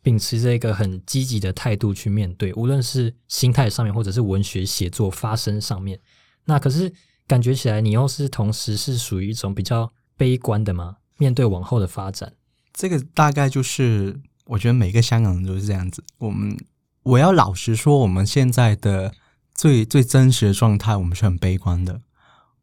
[0.02, 6.00] 秉持着一个很积极的态度去面对，无论是心态上面，或者是文学写作发声上面。
[6.46, 6.92] 那可是
[7.26, 10.96] 感觉起来，你又是同时是属于一种比较悲观的吗？
[11.16, 12.32] 面对往后的发展，
[12.72, 16.02] 这个大概就是我觉得每个香港人都是这样子。
[16.18, 16.56] 我们
[17.04, 19.14] 我要老实说，我们现在的
[19.54, 22.00] 最最真实的状态，我们是很悲观的，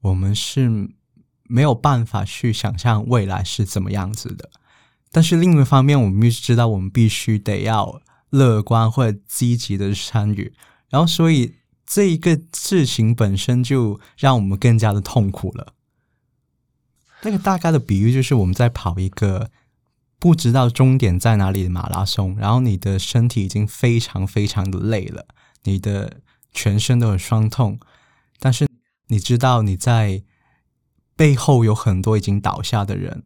[0.01, 0.89] 我们是
[1.51, 4.49] 没有办法去想象未来是怎么样子的。
[5.11, 10.53] 但是另一方面，我们又知道我们必须得要乐观或者积极的参与，
[10.89, 15.73] 然后所以这一个事情本身就让我们更加的痛苦了。
[17.23, 19.51] 那个大概的比喻就是我们在跑一个
[20.17, 25.25] 不知道终点在哪里的马拉松，然后你的身体已经非常非常的累了，
[25.63, 26.21] 你的
[26.53, 27.77] 全身都很酸痛，
[28.39, 28.67] 但是
[29.07, 30.23] 你知道你在
[31.15, 33.23] 背后有很多已经倒下的人，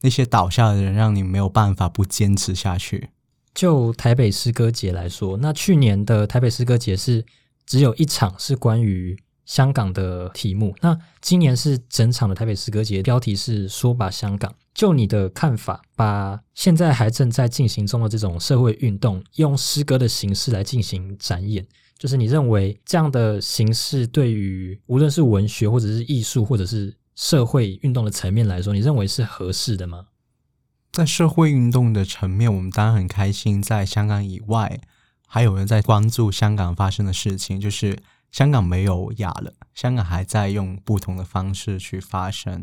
[0.00, 3.10] 那些倒下的人让你没有办法不坚持下去。
[3.54, 7.24] 就台北诗歌节来说，那去年的台北诗歌节是
[7.66, 14.54] 只有一场是关于香港的题目，那今年是整场的台北诗歌节，标题是“说吧香港”。
[14.74, 21.66] 就你的看法，把现在还正在进行中的这种社会运动，用诗歌的形式来进行展演，
[21.98, 30.06] 就是你认为这样的形式对于无论是文学或者是艺术或者是社会运动的层面来说，你认为是合适的吗？
[30.92, 34.80] 在社会运动的层面，我们当然很开心，在香港以外，
[35.26, 37.98] 还有人在关注香港发生的事情，就是
[38.30, 42.62] 香港没有哑了，香港还在用不同的方式去发声。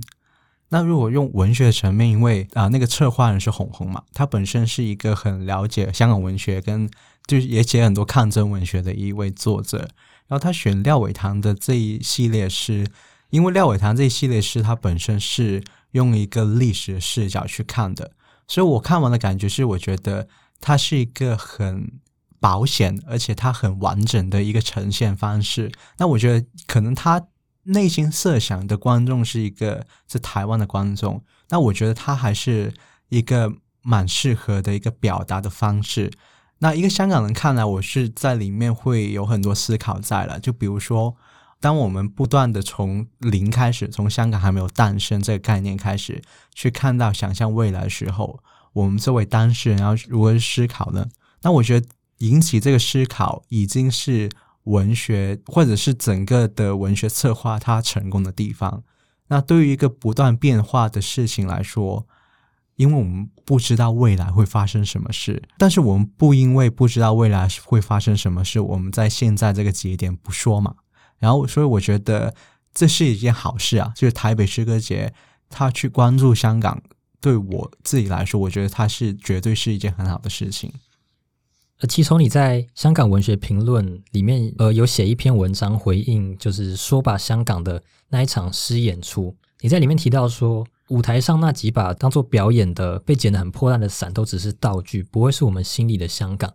[0.69, 6.89] 那如果用文学层面，因为啊、那个策划人是红红嘛，他本身是一个很了解香港文学跟
[7.27, 9.79] 就是也写很多抗争文学的一位作者，
[10.27, 12.87] 然后他选廖伟棠的这一系列诗，
[13.29, 18.11] 因为廖伟棠这一系列诗，它本身是用一个历史视角去看的，
[18.47, 20.27] 所以我看完的感觉是，我觉得
[20.61, 21.99] 它是一个很
[22.39, 25.71] 保险，而且它很完整的一个呈现方式。
[25.97, 27.27] 那我觉得可能他
[27.63, 32.73] 内心设想的观众是一个是台湾的观众，那我觉得他还是
[33.09, 33.51] 一个
[33.81, 36.11] 蛮适合的一个表达的方式。
[36.59, 41.15] 那一个香港人看来，我是在里面会有很多思考在了，就比如说。
[41.65, 46.21] 当我们不断的从零开始，从香港还没有诞生这个概念开始，
[46.53, 48.39] 去看到想象未来的时候，
[48.71, 51.07] 我们作为当事人要如何思考呢？
[51.41, 51.87] 那我觉得
[52.19, 54.29] 引起这个思考已经是
[54.65, 58.83] 文学或者是整个的文学策划它成功的地方。
[59.29, 62.05] 那对于一个不断变化的事情来说，
[62.75, 70.75] 因为我们不知道未来会发生什么事，但是我们不因为不知道未来会发生什么事，我们在现在这个节点不说嘛。
[71.19, 72.33] 然后，所以我觉得
[72.73, 75.13] 这是一件好事啊，就是台北诗歌节，
[75.49, 76.81] 他去关注香港，
[77.21, 80.71] 对我自己来说，我觉得它是绝对是一件很好的事情。
[81.79, 96.53] 呃，其从你在香港文学评论里面，呃，有写一篇文章回应，就是说把香港的那一场诗演出，你在里面提到说，舞台上那几把当做表演的被剪得很破烂的伞，都只是道具，不会是我们心里的香港。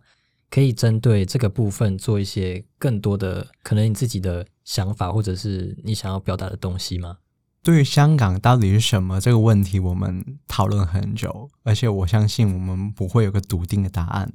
[0.51, 7.19] 可以针对这个部分做一些更多的可能你自己的想法，或者是你想要表达的东西吗？
[7.63, 14.33] 对于香港到底是什么这个问题，我们讨论很久，而且我相信我们不会有个笃定的答案。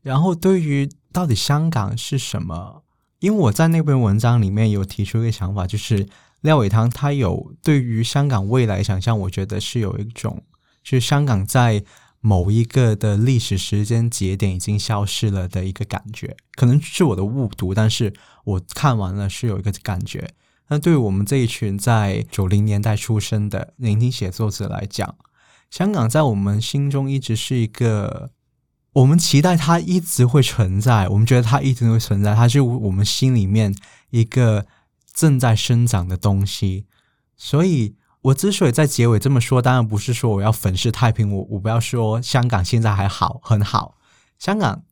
[0.00, 2.84] 然后，对于到底香港是什么，
[3.18, 6.06] 因为我在那篇文章里面有提出一个想法，就是
[6.42, 10.44] 廖伟棠他有对于香港未来想象，我觉得是有一种，
[10.84, 11.82] 就是香港在。
[12.24, 18.14] 某一个的历史时间节点已经消失了的一个感觉，可能是我的误读，但是
[18.44, 20.32] 我看完了是有一个感觉。
[20.68, 25.16] 那对我们这一群在九零年代出生的年轻写作者来讲，
[25.68, 28.30] 香港在我们心中一直是一个，
[28.92, 33.74] 我们期待它一直会存在，我们觉得它一直会存在，它是我们心里面
[34.10, 34.66] 一个
[35.12, 36.86] 正在生长的东西，
[37.36, 37.96] 所以。
[38.22, 43.96] 我之所以在结尾这么说，当然不是说我要粉饰太平，我我不要说香港现在还好很好，
[44.38, 44.84] 香港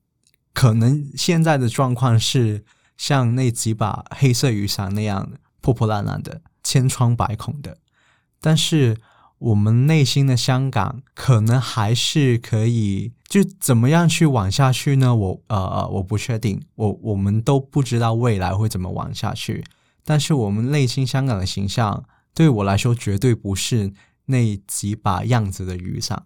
[0.53, 2.64] 可能现在的状况是
[2.97, 7.78] 像那几把黑色雨伞那样破破烂烂的，千疮百孔的，
[8.41, 8.99] 但是
[9.39, 15.14] 我们内心的香港可能还是可以，就怎么样去往下去呢？
[15.14, 19.64] 我呃，我不确定，我我们都不知道未来会怎么往下去。
[20.05, 22.05] 但是我们内心香港的形象，
[22.35, 23.93] 对我来说绝对不是
[24.26, 26.24] 那几把样子的雨伞。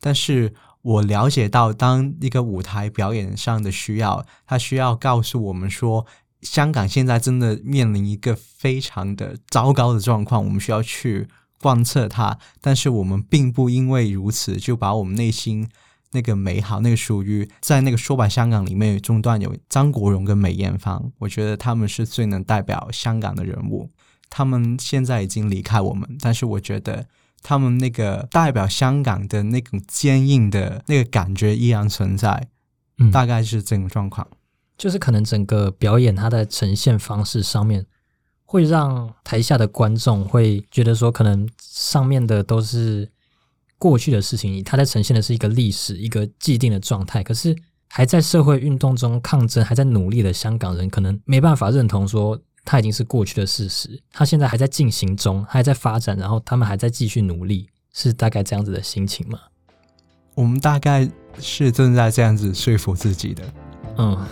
[0.00, 6.06] 但是我了解到，当一个舞台表演上的需要，他需要告诉我们说，
[6.42, 11.26] 香港现在真的面临一个非常的糟糕的状况，我们需要去
[11.60, 12.38] 贯彻它。
[12.60, 15.68] 但是我们并不因为如此就把我们内心
[16.12, 23.90] 那个美好，那个属于在那个说白香港里面中段有张国荣跟梅艳芳，我觉得他们是最能代表香港的人物。
[24.30, 27.06] 他们现在已经离开我们，但是我觉得。
[27.40, 32.48] 他们那个代表香港的那种坚硬的那个感觉依然存在，
[32.98, 34.26] 嗯大概是这种状况。
[34.76, 37.86] 就是可能整个表演它的呈现方式上面，
[38.44, 43.08] 会让台下的观众会觉得说，可能上面的都是
[43.78, 47.22] 过去的事情，它在呈现的是一个历史、一个既定的状态。
[47.22, 47.56] 可是
[47.86, 52.36] 还在社会运动中抗争、还在努力的香港人，可能没办法认同说，
[52.70, 59.38] 它已经是过去的事实，它现在还在进行中，还在发展，然后他们还在继续努力，是大概这样子的心情吗？
[60.34, 61.10] 我们大概
[61.40, 63.42] 是正在这样子说服自己的。
[63.96, 64.26] 嗯。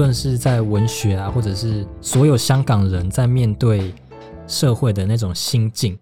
[0.00, 3.94] 论是在文学啊，或者是所有香港人在面对
[4.48, 5.98] 社会的那种心境，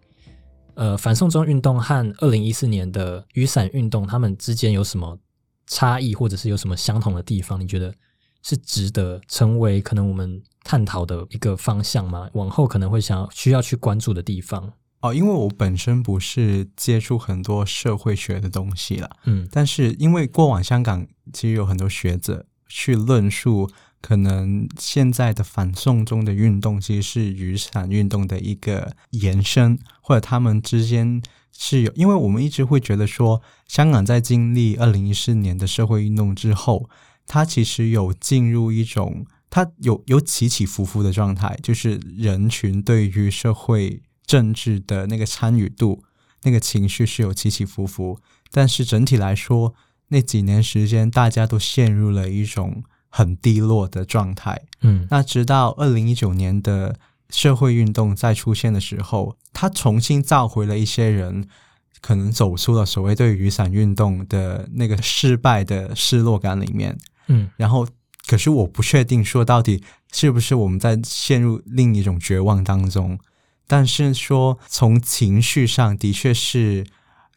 [0.75, 5.19] 呃，反送中运动和二零一四年的雨伞运动，他们之间有什么
[5.67, 7.61] 差异，或者是有什么相同的地方？
[7.61, 7.93] 你觉得
[8.41, 12.31] 是值得成为可能我们探讨的一个方向吗？
[12.35, 14.73] 往后可能会想要需要去关注的地方？
[15.01, 23.69] 哦，因为我本身不是接触很多社会学的东西了，嗯但是因为过往香港其实有很多学者去论述，
[24.01, 31.21] 可能现在的反送中的运动其实是雨伞运动的一个延伸，或者他们之间
[31.53, 36.89] 是有，因为我们一直会觉得说，香港在经历二零一四年的社会运动之后，
[37.27, 46.05] 它其实有进入一种它有有起起伏伏的状态，就是人群对于社会政治的那个参与度、
[46.45, 48.21] 那个情绪是有起起伏伏，
[48.53, 49.75] 但是整体来说，
[50.09, 54.63] 那几年时间大家都陷入了一种很低落的状态。
[54.83, 56.97] 嗯那直到二零一九年的
[57.31, 61.49] 社会运动再出现的时候，它重新召回了一些人，
[62.01, 66.97] 可能走出了所谓对雨伞运动的那个失败的失落感里面。
[67.27, 67.87] 嗯然后，
[68.27, 69.83] 可是我不确定说到底
[70.13, 73.19] 是不是我们在陷入另一种绝望当中。
[73.67, 76.87] 但是说从情绪上的确是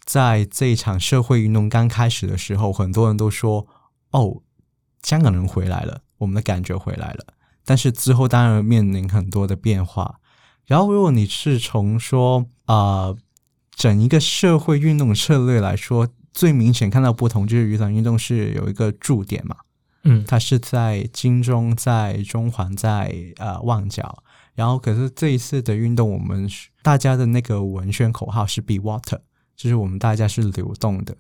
[0.06, 3.68] 在这一场社会运动刚开始的时候，很多人都说
[4.12, 4.42] ：“哦，
[5.04, 7.26] 香港人回来了，我们的感觉回来了。”
[7.64, 10.20] 但是之后当然面临很多的变化。
[10.66, 12.76] 然后，如果你是从说啊、
[13.08, 13.18] 呃
[13.76, 19.56] 整一个社会运动策略来说，最明显看到不同就是雨伞运动是有一个驻点嘛，
[20.04, 24.24] 嗯它是在金钟、在中环、在呃旺角。
[24.54, 26.48] 然后，可是这一次的运动，我们
[26.84, 29.20] 大家的那个文宣口号是 “Be Water”，
[29.56, 31.16] 就是我们大家是流动的，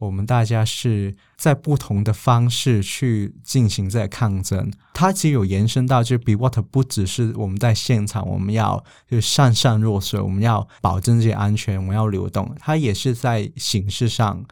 [0.00, 4.72] 我们大家是在不同的方式去进行这个抗争。
[4.94, 14.42] 它其实有延伸到，就是 “Be Water” 不只是我们在现场，我们要就是善善若水，我们要保证这些安全，我们要流动，它也是在形式上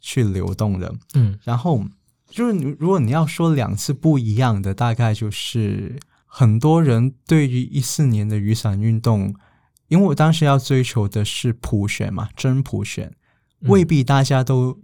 [0.00, 0.92] 去流动的。
[1.14, 1.84] 嗯然后
[2.28, 5.96] 就是如果你要说两次不一样的，大概就是
[6.26, 9.32] 很多人对于一四年的雨伞运动，
[9.86, 13.06] 因为我当时要追求的是普选嘛，真普选，
[13.60, 14.78] 嗯未必大家都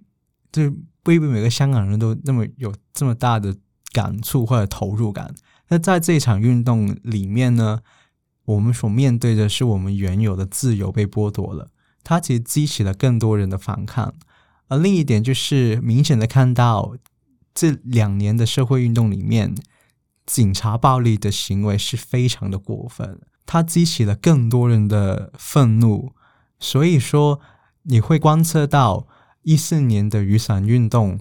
[0.55, 0.73] 就
[1.07, 3.57] 未必每个香港人都那么有这么大的
[3.93, 5.35] 感触或者投入感。
[5.69, 7.81] 那在这场运动里面呢，
[8.45, 11.71] 我们所面对的是我们原有的自由被剥夺了，
[12.05, 14.15] 它其实激起了更多人的反抗。
[14.69, 16.97] 而另一点就是明显的看到
[17.53, 19.55] 这两年的社会运动里面，
[20.25, 26.13] 警察暴力的行为是非常的过分，它激起了更多人的愤怒。
[26.61, 27.41] 所以说，
[27.83, 29.07] 你会观测到
[29.45, 31.21] 一四年的雨伞运动，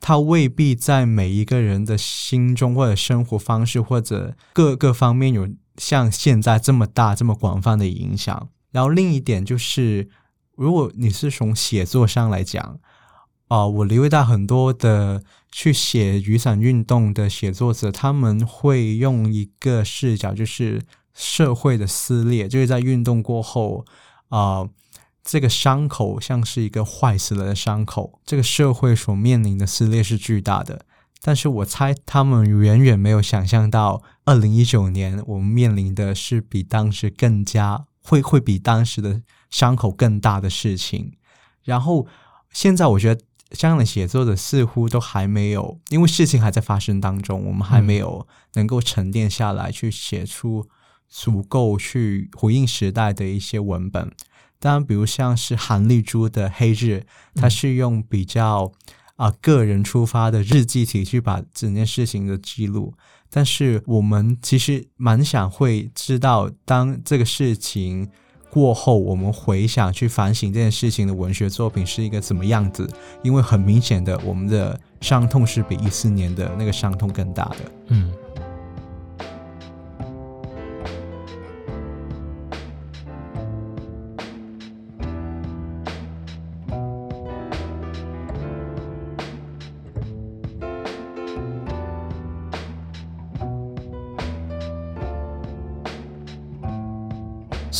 [0.00, 8.48] 它未必在每一个人的心中或者生活方式或者各个方面有像现在这么大、这么广泛的影响。
[8.70, 10.08] 然后另一点就是，
[10.54, 12.78] 如果你是从写作上来讲，
[13.48, 20.80] 啊、我留意到很多的去写雨伞运动的写作者，他们会用一个视角，就是
[21.12, 23.84] 社会的撕裂，就是在运动过后
[24.28, 24.66] 啊、
[25.24, 30.84] 这个伤口像是一个坏死了的伤口，这个社会所面临的撕裂是巨大的。
[31.24, 41.12] 但是我猜他们远远没有想象到，二零一九年我们面临的是比当时更加会会比当时的伤口更大的事情。
[41.62, 42.08] 然后
[42.52, 43.20] 现在我觉得
[43.52, 50.66] 香港的写作者似乎都还没有，因为事情还在发生当中，我们还没有能够沉淀下来去写出
[51.08, 54.10] 足够去回应时代的一些文本。
[54.62, 57.04] 当然，比如像是韩丽珠的《黑日》，
[57.34, 58.70] 它是用比较
[59.16, 62.94] 啊、个人出发的日记体去把整件事情的记录。
[63.28, 68.08] 但是我们其实蛮想会知道，当这个事情
[68.50, 72.88] 过后，我们回想去反省这件事情的文学作品是一个怎么样子？
[73.24, 77.56] 因为很明显的，我们的伤痛是比一四年的那个伤痛更大的。
[77.88, 78.12] 嗯，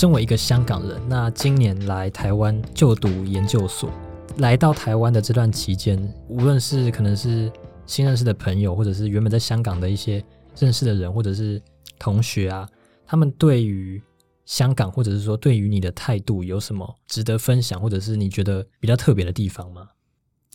[0.02, 3.88] 身为一个香港人，那今年来台湾就读研究所，
[4.38, 5.96] 来到台湾的这段期间，
[6.26, 7.48] 无论是可能是
[7.86, 10.20] 新认识的朋友，或者是原本在香港的一些
[10.58, 11.62] 认识的人，或者是
[12.00, 12.68] 同学啊，
[13.06, 14.02] 他们对于
[14.44, 19.86] 香港，或者是说对于你的态度有什么值得分享，或者是你觉得比较特别的地方吗？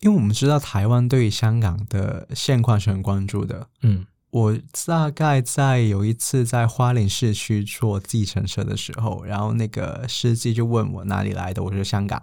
[0.02, 3.66] 因为我们知道台湾对于香港的现况是很关注的。
[3.82, 12.22] 嗯我大概在有一次在花莲市区坐计程车的时候，然后那个司机就问我哪里来的，我说香港，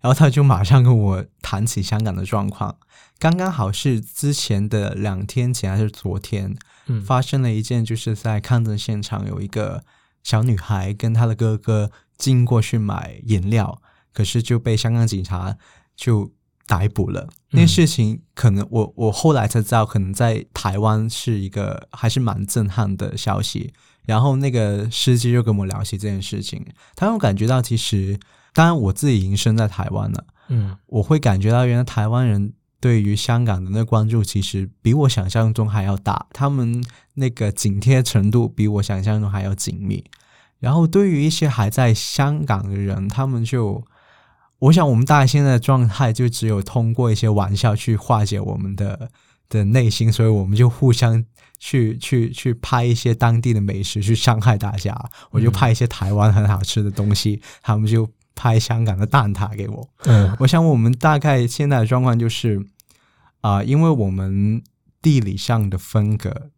[0.00, 2.76] 然后他就马上跟我谈起香港的状况。
[3.18, 6.54] 刚刚好是之前的两天前还是昨天，
[6.86, 9.82] 嗯，发生了一件，就是在抗争现场有一个
[10.22, 13.80] 小女孩跟她的哥哥经过去买饮料，
[14.12, 15.56] 可是就被香港警察
[15.96, 16.30] 就
[16.66, 17.28] 逮捕了。
[17.50, 23.72] 那件事情可能我我后来才知道，可能在台湾是一个还是蛮震撼的消息。
[24.04, 26.64] 然后那个司机就跟我聊起这件事情，
[26.94, 28.16] 他让我感觉到，其实
[28.54, 36.26] 当然我自己已经身在台湾了，嗯我会感觉到，原来台湾人对于香港的那关注，其实比我想象中还要大。
[36.32, 40.04] 他们那个紧贴程度比我想象中还要紧密。
[40.60, 43.84] 然后对于一些还在香港的人，他们就，
[44.58, 49.10] 我想我们大家现在的状态就只有通过一些玩笑去化解我们的
[49.48, 51.24] 的内心，所以我们就互相
[51.58, 54.94] 去去去拍一些当地的美食去伤害大家。
[55.30, 59.88] 我就拍一些台湾很好吃的东西，他们就拍香港的蛋挞给我。
[60.04, 62.64] 嗯我想我们大概现在的状况就是，
[63.42, 64.62] 啊、因为我们
[65.02, 66.50] 地理上的分隔，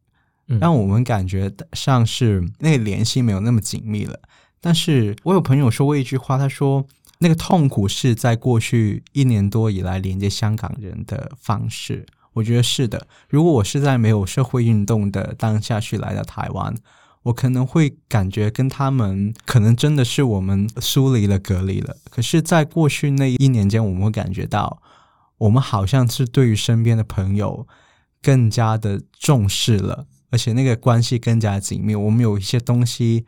[0.46, 4.20] 嗯让我们感觉上是那个联系没有那么紧密了。
[4.61, 6.86] 但是我有朋友说过一句话，他说
[7.19, 12.07] 那个痛苦是在过去一年多以来连接香港人的方式。
[12.35, 13.09] 我觉得是的。
[13.29, 16.73] 如果我是在没有社会运动的当下去来到台湾，
[17.25, 21.97] 我可能会感觉跟他们可能真的是我们疏离了、隔离了。
[22.09, 24.81] 可是，在过去那一年间，我们会感觉到，
[25.39, 27.66] 我们好像是对于身边的朋友
[28.23, 31.97] 更加的重视了，而且那个关系更加紧密。
[31.97, 33.27] 我们有一些东西，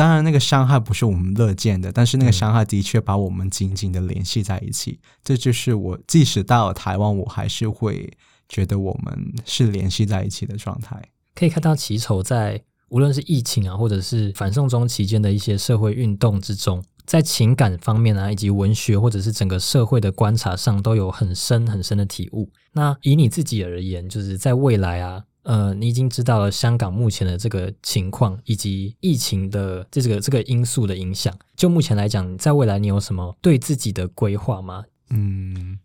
[0.00, 4.98] 当然那个伤害不是我们乐见的，但是那个嗯伤害的确把我们紧紧的联系在一起。
[5.22, 8.10] 这就是我即使到了台湾，我还是会
[8.48, 10.98] 觉得我们是联系在一起的状态。
[11.34, 22.50] 可以看到奇丑在无论是疫情啊，或者是反送中期间的一些社会运动之中，在情感方面啊，以及文学或者是整个社会的观察上，都有很深很深的体悟。
[22.72, 31.34] 那以你自己而言，就是在未来啊，呃，你已经知道了香港目前的这个情况，以及疫情的这个这个因素的影响。
[31.56, 34.84] 就目前来讲，在未来你有什么对自己的规划吗？
[35.08, 35.78] 嗯，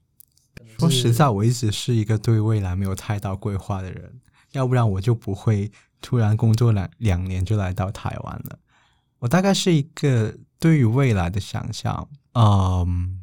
[0.78, 4.20] 说实在，我一直是一个对未来没有太大规划的人，
[4.52, 8.60] 要不然我就不会突然工作两两年就来到台湾了。
[9.20, 13.22] 我大概是一个对于未来的想象，嗯，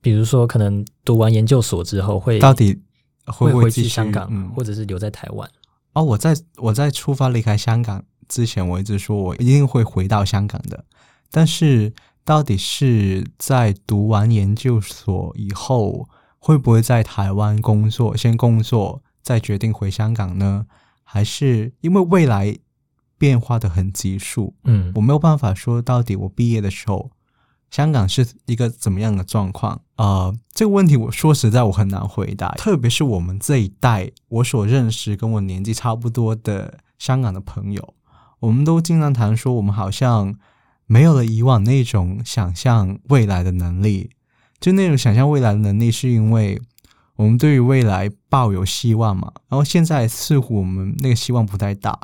[0.00, 2.80] 比如说，可能读完研究所之后会到底
[3.26, 5.50] 会不会去香港，嗯，或者是留在台湾？
[5.94, 10.84] 哦，我在我在出发离开香港之前，我一直说我一定会回到香港的。
[11.30, 11.92] 但是，
[12.24, 20.66] 到底是在读完研究所以后，会不会在台湾工作，先工作，再决定回香港呢？
[21.02, 22.58] 还是因为未来
[23.18, 27.10] 变化的很急速，嗯我没有办法说到底我毕业的时候，
[27.74, 29.80] 香港是一个怎么样的状况？
[29.96, 37.94] 呃，这个问题我说实在我很难回答，特别是我们这一代，我所认识跟我年纪差不多的香港的朋友，
[38.38, 40.36] 我们都经常谈说，我们好像
[40.86, 44.10] 没有了以往那种想象未来的能力。
[44.60, 46.62] 就那种想象未来的能力，是因为
[47.16, 49.32] 我们对于未来抱有希望嘛。
[49.48, 51.98] 然后现在似乎我们那个希望不太大。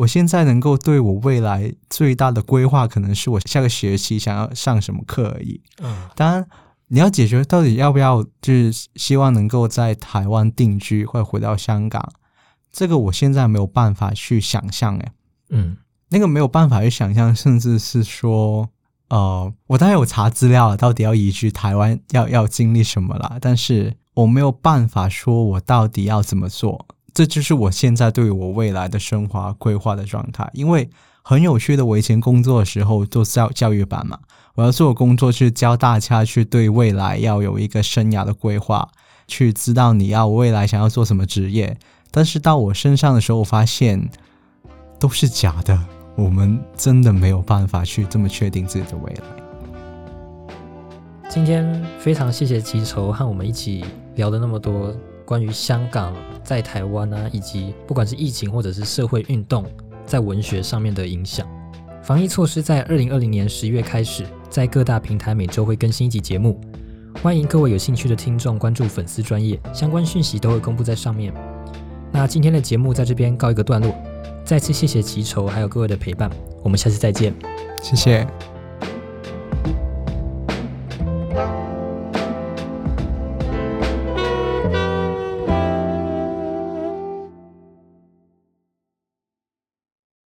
[0.00, 5.60] 我现在能够对我未来最大的规划，可能是我下个学期想要上什么课而已。
[5.82, 6.46] 嗯，当然，
[6.88, 12.12] 你要解决到底要不要，就是希望能够在台湾定居，或回到香港，
[12.72, 14.96] 这个我现在没有办法去想象。
[14.96, 15.12] 诶，
[15.50, 15.76] 嗯，
[16.08, 18.70] 那个没有办法去想象，甚至是说。
[19.10, 30.48] 呃，我当然有查资料了，到底要移居台湾要要经历什么啦，但是我没有办法说我到底要怎么做，这就是我现在对我未来的生活规划的状态。
[30.52, 30.88] 因为
[31.22, 34.18] 很有趣的，我以前工作的时候做教教育班嘛，
[34.54, 38.88] 我要做工作是教大家去对未来要有一个生涯的规划，
[39.26, 41.76] 去知道你要未来想要做什么职业。
[42.10, 44.08] 但是到我身上的时候，我发现
[44.98, 45.78] 都是假的。
[46.16, 49.22] 我们真的没有办法去这么确定自己的未来。
[51.30, 53.84] 今天非常谢谢吉筹和我们一起
[54.16, 54.92] 聊了那么多
[55.30, 56.12] 关于香港
[56.42, 59.64] 在台湾啊，以及不管是疫情或者是社会运动
[60.04, 61.46] 在文学上面的影响。
[62.02, 66.60] 防疫措施在二零二零年十一月开始，在各大平台每周会更新一集节目，
[67.22, 71.32] 欢迎各位有兴趣的听众关注粉丝专业，相关讯息都会公布在上面。
[72.10, 73.94] 那今天的节目在这边告一个段落。
[74.44, 76.28] 再次谢谢奇筹还有各位的陪伴，
[76.64, 77.32] 我们下次再见，
[77.80, 78.26] 谢谢。